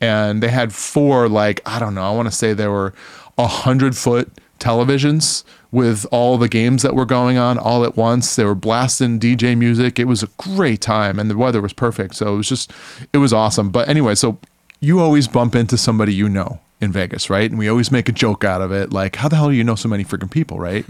[0.00, 2.94] and they had four like I don't know I want to say there were
[3.38, 5.44] a hundred foot televisions
[5.74, 8.36] with all the games that were going on all at once.
[8.36, 9.98] They were blasting DJ music.
[9.98, 12.14] It was a great time and the weather was perfect.
[12.14, 12.72] So it was just
[13.12, 13.70] it was awesome.
[13.70, 14.38] But anyway, so
[14.80, 17.50] you always bump into somebody you know in Vegas, right?
[17.50, 19.64] And we always make a joke out of it, like how the hell do you
[19.64, 20.86] know so many freaking people, right?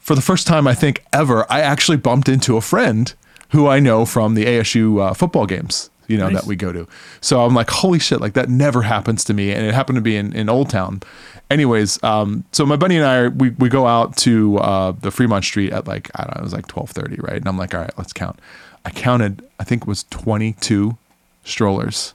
[0.00, 3.14] for the first time I think ever, I actually bumped into a friend
[3.50, 6.42] who I know from the ASU uh, football games, you know, Nice.
[6.42, 6.86] that we go to.
[7.20, 9.52] So I'm like, holy shit, like that never happens to me.
[9.52, 11.02] And it happened to be in, in Old Town.
[11.50, 15.44] Anyways, um, so my buddy and I, we, we go out to uh, the Fremont
[15.44, 17.36] Street at like, I don't know, it was like 1230, right?
[17.40, 18.38] And I'm like, all right, let's count.
[18.84, 20.96] I counted, I think it was 22
[21.44, 22.14] strollers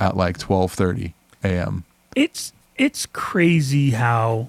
[0.00, 1.14] at like 1230
[1.44, 1.84] a.m.
[2.16, 4.48] it's it's crazy how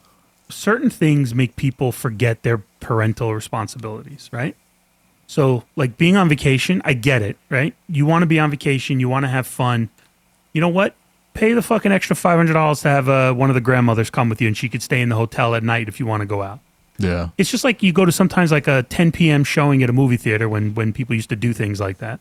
[0.50, 4.56] certain things make people forget their parental responsibilities, right?
[5.28, 7.74] So, like being on vacation, I get it, right?
[7.88, 9.90] You want to be on vacation, you want to have fun.
[10.54, 10.96] You know what?
[11.34, 14.30] Pay the fucking extra five hundred dollars to have uh, one of the grandmothers come
[14.30, 16.28] with you, and she could stay in the hotel at night if you want to
[16.28, 16.60] go out.
[17.00, 17.30] Yeah.
[17.38, 19.44] It's just like you go to sometimes like a 10 p.m.
[19.44, 22.20] showing at a movie theater when when people used to do things like that,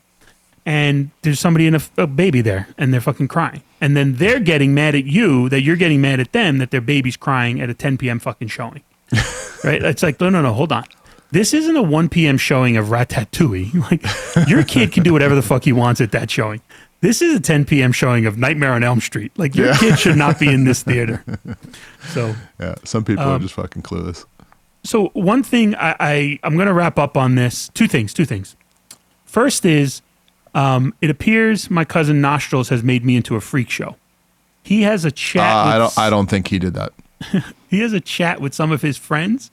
[0.65, 4.41] and there's somebody in a, a baby there, and they're fucking crying, and then they're
[4.41, 7.69] getting mad at you that you're getting mad at them that their baby's crying at
[7.69, 8.19] a 10 p.m.
[8.19, 8.83] fucking showing,
[9.65, 9.83] right?
[9.83, 10.85] It's like no, no, no, hold on.
[11.33, 12.37] This isn't a 1 p.m.
[12.39, 13.73] showing of Ratatouille.
[13.91, 16.61] Like your kid can do whatever the fuck he wants at that showing.
[17.01, 17.91] This is a 10 p.m.
[17.91, 19.33] showing of Nightmare on Elm Street.
[19.37, 19.77] Like your Yeah.
[19.79, 21.25] kid should not be in this theater.
[22.11, 22.77] So Yeah.
[22.85, 24.25] Some people are just fucking clueless.
[24.85, 27.71] so one thing I, I I'm going to wrap up on this.
[27.75, 28.13] Two things.
[28.15, 28.55] Two things.
[29.25, 30.03] First is,
[30.55, 33.97] um, it appears my cousin Nostrils has made me into a freak show.
[34.63, 35.43] He has a Uh, chat.
[35.67, 35.99] I don't.
[35.99, 36.93] I don't think he did that.
[37.69, 39.51] He has a chat with some of his friends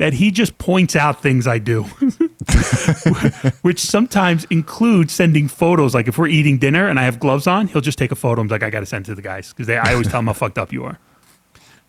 [0.00, 1.82] that he just points out things I do,
[3.60, 5.94] which sometimes includes sending photos.
[5.94, 8.40] Like if we're eating dinner and I have gloves on, he'll just take a photo.
[8.40, 10.20] and be like, I got to send it to the guys because I always tell
[10.20, 10.98] them how fucked up you are.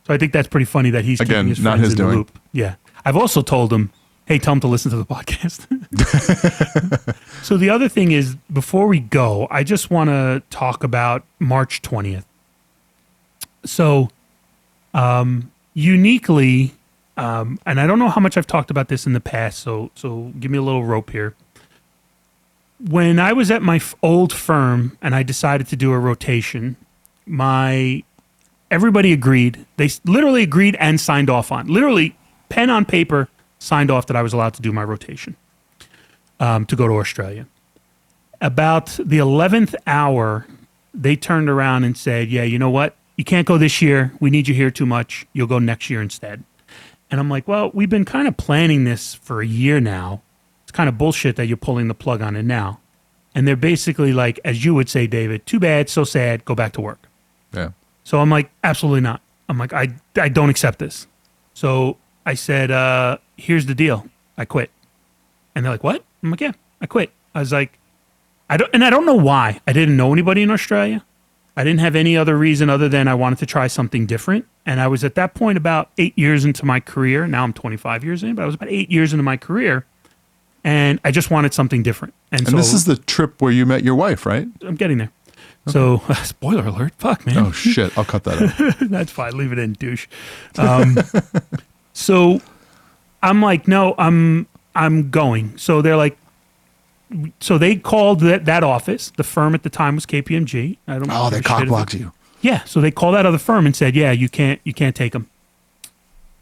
[0.05, 1.97] So I think that's pretty funny that he's Again, keeping his not friends his in
[1.99, 2.17] the doing.
[2.17, 2.39] loop.
[2.51, 3.91] Yeah, I've also told him,
[4.25, 5.65] hey, tell him to listen to the podcast.
[7.45, 11.81] so the other thing is, before we go, I just want to talk about March
[11.81, 12.25] twentieth.
[13.63, 14.09] So,
[14.93, 16.73] um, uniquely,
[17.17, 19.59] um, and I don't know how much I've talked about this in the past.
[19.59, 21.35] So, so give me a little rope here.
[22.79, 26.77] When I was at my f- old firm and I decided to do a rotation,
[27.25, 28.03] my
[28.71, 29.65] everybody agreed.
[29.77, 31.67] They literally agreed and signed off on.
[31.67, 32.17] Literally,
[32.49, 33.27] pen on paper,
[33.59, 35.35] signed off that I was allowed to do my rotation
[36.39, 37.45] um, to go to Australia.
[38.39, 40.47] About the eleventh hour,
[40.93, 42.95] they turned around and said, "Yeah, you know what?
[43.15, 44.13] You can't go this year.
[44.19, 45.27] We need you here too much.
[45.33, 46.43] You'll go next year instead."
[47.11, 50.21] And I'm like, "Well, we've been kind of planning this for a year now.
[50.63, 52.79] It's kind of bullshit that you're pulling the plug on it now."
[53.33, 56.73] And they're basically like, as you would say, David, too bad, so sad, go back
[56.73, 57.07] to work.
[57.53, 57.71] Yeah.
[58.03, 59.21] So I'm like, absolutely not.
[59.47, 61.07] I'm like, I, I don't accept this.
[61.53, 64.05] So I said, uh, here's the deal.
[64.37, 64.69] I quit.
[65.55, 66.03] And they're like, what?
[66.23, 67.11] I'm like, yeah, I quit.
[67.33, 67.77] I was like,
[68.49, 69.61] I don't, and I don't know why.
[69.65, 71.05] I didn't know anybody in Australia.
[71.55, 74.45] I didn't have any other reason other than I wanted to try something different.
[74.65, 77.27] And I was at that point about eight years into my career.
[77.27, 79.85] Now I'm 25 years in, but I was about eight years into my career.
[80.63, 82.13] And I just wanted something different.
[82.31, 84.47] And, And so this is the trip where you met your wife, right?
[84.61, 85.11] I'm getting there.
[85.67, 86.93] So, spoiler alert.
[86.97, 87.37] Fuck, man.
[87.37, 87.95] Oh shit!
[87.97, 88.79] I'll cut that out.
[88.89, 89.37] That's fine.
[89.37, 90.07] Leave it in, douche.
[90.57, 90.97] Um,
[91.93, 92.41] so
[93.21, 95.57] I'm like, no, I'm I'm going.
[95.57, 96.17] So they're like,
[97.39, 99.11] so they called that that office.
[99.17, 100.77] The firm at the time was KPMG.
[100.87, 101.09] I don't.
[101.11, 102.11] Oh, they give a shit if cockblocked you.
[102.41, 102.63] Yeah.
[102.63, 105.29] So they called that other firm and said, yeah, you can't you can't take them.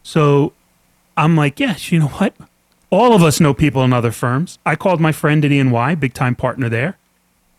[0.03, 0.53] So
[1.17, 2.34] I'm like, yes, you know what?
[2.89, 4.57] All of us know people in other firms.
[4.65, 6.97] I called my friend at E&Y, big time partner there,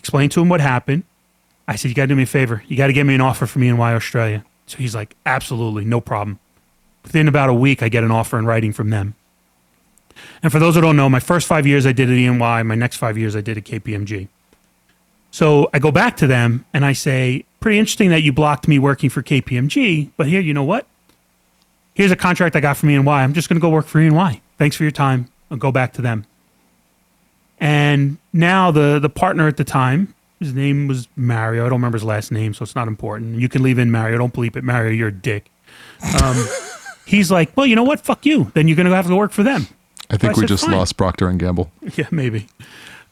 [0.01, 1.05] explained to him what happened.
[1.69, 2.65] I said, you got to do me a favor.
[2.67, 4.45] You got to get me an offer from E&Y Australia.
[4.67, 6.41] So he's like, absolutely, no problem.
[7.05, 9.15] Within about a week, I get an offer in writing from them.
[10.43, 12.75] And for those who don't know, my first five years I did at E&Y, my
[12.75, 14.29] next five years I did at KPMG.
[15.31, 18.79] So I go back to them and I say, pretty interesting that you blocked me
[18.79, 20.87] working for KPMG, but here, you know what?
[21.95, 23.23] Here's a contract I got from E&Y.
[23.23, 24.41] I'm just going to go work for E&Y.
[24.59, 25.29] Thanks for your time.
[25.51, 26.27] I'll go back to them.
[27.59, 31.67] And now the the partner at the time, his name was Mario.
[31.67, 33.39] I don't remember his last name, so it's not important.
[33.39, 34.17] You can leave in Mario.
[34.17, 34.91] Don't bleep it, Mario.
[34.91, 35.51] You're a dick.
[36.23, 36.37] Um,
[37.07, 38.01] he's like, well, you know what?
[38.01, 38.51] Fuck you.
[38.55, 39.67] Then you're going to have to work for them.
[40.11, 41.71] I think we said, just "Fine." lost Procter and Gamble.
[41.97, 42.47] Yeah, maybe.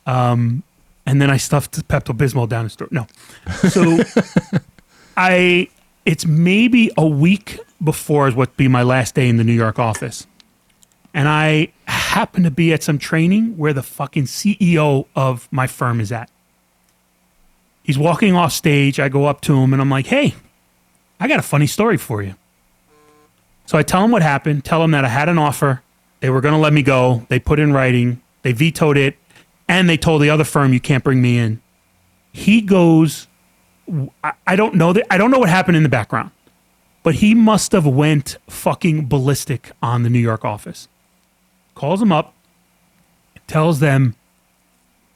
[0.06, 0.62] Um,
[1.06, 2.92] and then I stuffed Pepto Bismol down his throat.
[2.92, 3.06] No.
[3.70, 3.98] So
[5.16, 5.68] I,
[6.04, 9.78] it's maybe a week before is what be my last day in the New York
[9.78, 10.26] office.
[11.14, 16.00] And I happen to be at some training where the fucking CEO of my firm
[16.00, 16.30] is at.
[17.82, 19.00] He's walking off stage.
[19.00, 20.34] I go up to him and I'm like, hey,
[21.18, 22.34] I got a funny story for you.
[23.66, 25.82] So I tell him what happened, tell him that I had an offer.
[26.20, 27.26] They were going to let me go.
[27.28, 29.16] They put in writing, they vetoed it,
[29.68, 31.60] and they told the other firm, you can't bring me in.
[32.32, 33.28] He goes,
[34.24, 36.30] I, I don't know that, I don't know what happened in the background,
[37.02, 40.88] but he must have went fucking ballistic on the New York office.
[41.74, 42.34] calls them up,
[43.46, 44.14] tells them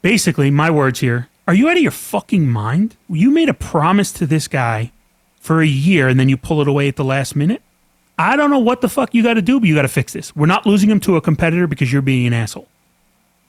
[0.01, 1.29] basically my words here.
[1.47, 2.97] Are you out of your fucking mind?
[3.09, 4.93] You made a promise to this guy
[5.41, 7.63] for a year and then you pull it away at the last minute.
[8.19, 10.13] I don't know what the fuck you got to do, but you got to fix
[10.13, 10.35] this.
[10.37, 12.69] We're not losing him to a competitor because you're being an asshole.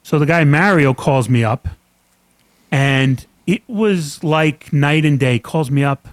[0.02, 1.68] So the guy Mario calls me up
[2.70, 5.38] and it was like night and day.
[5.38, 6.08] Calls me up.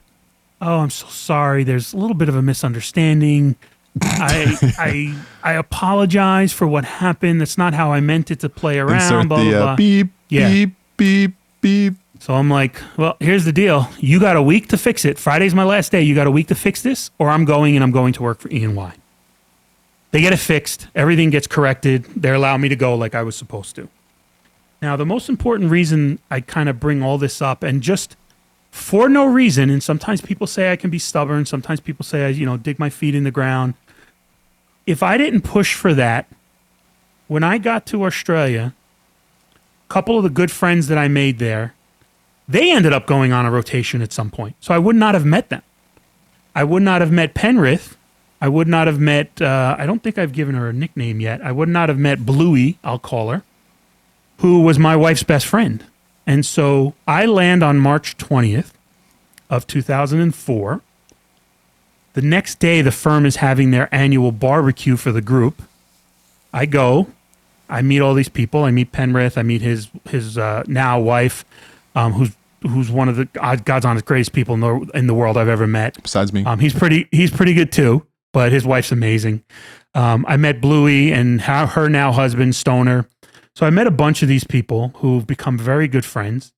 [0.61, 1.63] Oh, I'm so sorry.
[1.63, 3.55] There's a little bit of a misunderstanding.
[4.01, 7.41] I I I apologize for what happened.
[7.41, 8.95] That's not how I meant it to play around.
[9.01, 9.75] Insert blah, the blah, uh, blah.
[9.75, 10.49] beep, Yeah.
[10.49, 11.93] beep, beep, beep.
[12.22, 13.89] So I'm like, well, here's the deal.
[13.97, 15.17] You got a week to fix it.
[15.17, 16.03] Friday's my last day.
[16.03, 18.41] You got a week to fix this, or I'm going and I'm going to work
[18.41, 18.93] for and Y.
[20.11, 20.86] They get it fixed.
[20.93, 22.03] Everything gets corrected.
[22.15, 23.89] They allow me to go like I was supposed to.
[24.84, 28.15] Now, the most important reason I kind of bring all this up, and just
[28.69, 31.47] for no reason, and sometimes people say I can be stubborn.
[31.47, 33.74] Sometimes people say I, you know, dig my feet in the ground.
[34.86, 36.28] If I didn't push for that,
[37.28, 38.76] when I got to Australia,
[39.55, 41.74] a couple of the good friends that I made there,
[42.51, 44.55] they ended up going on a rotation at some point.
[44.59, 45.61] So I would not have met them.
[46.55, 47.97] I would not have met Penrith.
[48.41, 51.41] I would not have met, uh, I don't think I've given her a nickname yet.
[51.41, 53.43] I would not have met Bluey, I'll call her,
[54.37, 55.85] who was my wife's best friend.
[56.25, 58.71] And so I land on March 20th
[59.49, 60.81] of 2004.
[62.13, 65.61] The next day, the firm is having their annual barbecue for the group.
[66.53, 67.07] I go,
[67.69, 68.63] I meet all these people.
[68.63, 69.37] I meet Penrith.
[69.37, 71.45] I meet his his uh, now wife,
[71.95, 72.35] um, who's
[72.68, 73.26] who's one of the
[73.66, 76.01] God's honest greatest people in the in the world I've ever met.
[76.01, 76.43] Besides me.
[76.45, 79.43] Um, he's pretty he's pretty good too, but his wife's amazing.
[79.93, 83.07] Um, I met Bluey and her, her now husband Stoner.
[83.55, 86.53] So I met a bunch of these people who've become very good friends.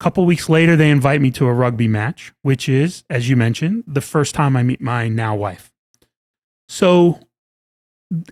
[0.00, 3.36] A couple weeks later, they invite me to a rugby match, which is, as you
[3.36, 5.72] mentioned, the first time I meet my now wife.
[6.68, 7.20] So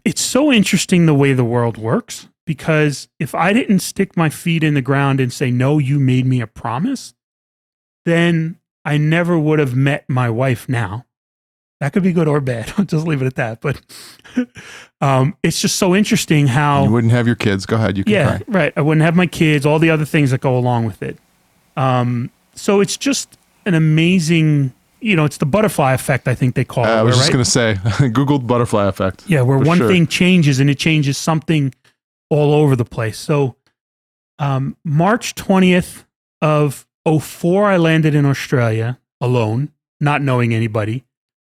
[0.05, 4.63] it's so interesting the way the world works because if I didn't stick my feet
[4.65, 7.15] in the ground and say, no, you made me a promise,
[8.05, 11.07] then I never would have met my wife now.
[11.81, 12.73] That could be good or bad.
[12.77, 13.61] I'll just leave it at that.
[13.61, 13.81] But
[15.01, 17.67] um, it's just so interesting how You wouldn't have your kids.
[17.67, 17.97] Go ahead.
[17.99, 18.43] You can yeah, cry.
[18.49, 18.73] right.
[18.77, 21.19] I wouldn't have my kids, all the other things that go along with it.
[21.77, 23.37] Um, so it's just
[23.67, 26.93] an amazing, you know, it's the butterfly effect, I think they call Uh, it.
[26.99, 27.33] I was just right?
[27.33, 27.75] going to say,
[28.11, 29.25] Googled butterfly effect.
[29.27, 29.89] Yeah, where For one sure.
[29.89, 31.75] thing changes and it changes something
[32.31, 33.18] all over the place.
[33.18, 33.57] So
[34.39, 36.05] um, March 20th
[36.43, 39.70] of 04, I landed in Australia alone,
[40.01, 41.05] not knowing anybody,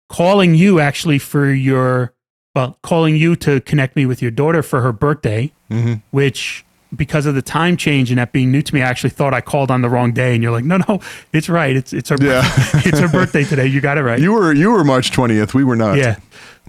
[0.08, 2.14] calling you actually for your,
[2.54, 6.64] well, calling you to connect me with your daughter for her birthday, hmm which
[6.96, 9.40] because of the time change and that being new to me, I actually thought I
[9.40, 10.34] called on the wrong day.
[10.34, 10.98] And you're like, no, no,
[11.32, 11.76] it's right.
[11.76, 12.42] It's, it's her, Yeah.
[12.74, 13.66] it's her birthday today.
[13.68, 14.18] You got it right.
[14.18, 15.54] You were you were March 20th.
[15.54, 15.98] We were not.
[15.98, 16.16] Yeah.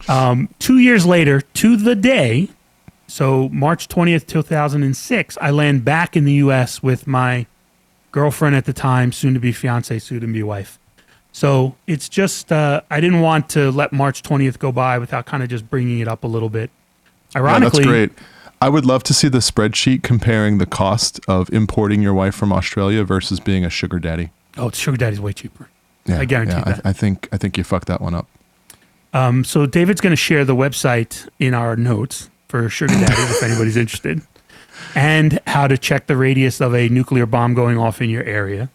[0.07, 2.49] Um, two years later, to the day,
[3.11, 6.81] so March 20th, 2006, I land back in the U.S.
[6.81, 7.45] with my
[8.13, 10.79] girlfriend at the time, soon to be fiance, soon to be wife.
[11.33, 15.43] So it's just, uh, I didn't want to let March 20th go by without kind
[15.43, 16.69] of just bringing it up a little bit.
[17.35, 18.11] Yeah, Ironically, that's great.
[18.61, 22.53] I would love to see the spreadsheet comparing the cost of importing your wife from
[22.53, 24.31] Australia versus being a sugar daddy.
[24.57, 25.67] oh, Sugar Daddy's way cheaper.
[26.05, 26.85] Yeah, I guarantee yeah, that.
[26.85, 28.27] I, I think I think you fucked that one up.
[29.13, 33.41] Um, so David's going to share the website in our notes for Sugar Daddy if
[33.43, 34.21] anybody's interested,
[34.93, 38.69] and how to check the radius of a nuclear bomb going off in your area,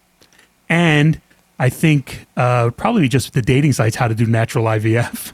[0.69, 1.21] and
[1.59, 5.33] I think uh, probably just the dating sites how to do natural IVF.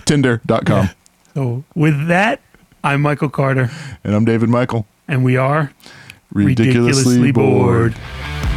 [0.06, 0.90] Tinder.com.
[1.34, 2.40] So with that,
[2.84, 3.70] I'm Michael Carter,
[4.04, 4.86] And I'm David Michael.
[5.08, 5.72] and we are
[6.32, 7.94] Ridiculously, bored.
[7.94, 8.55] bored.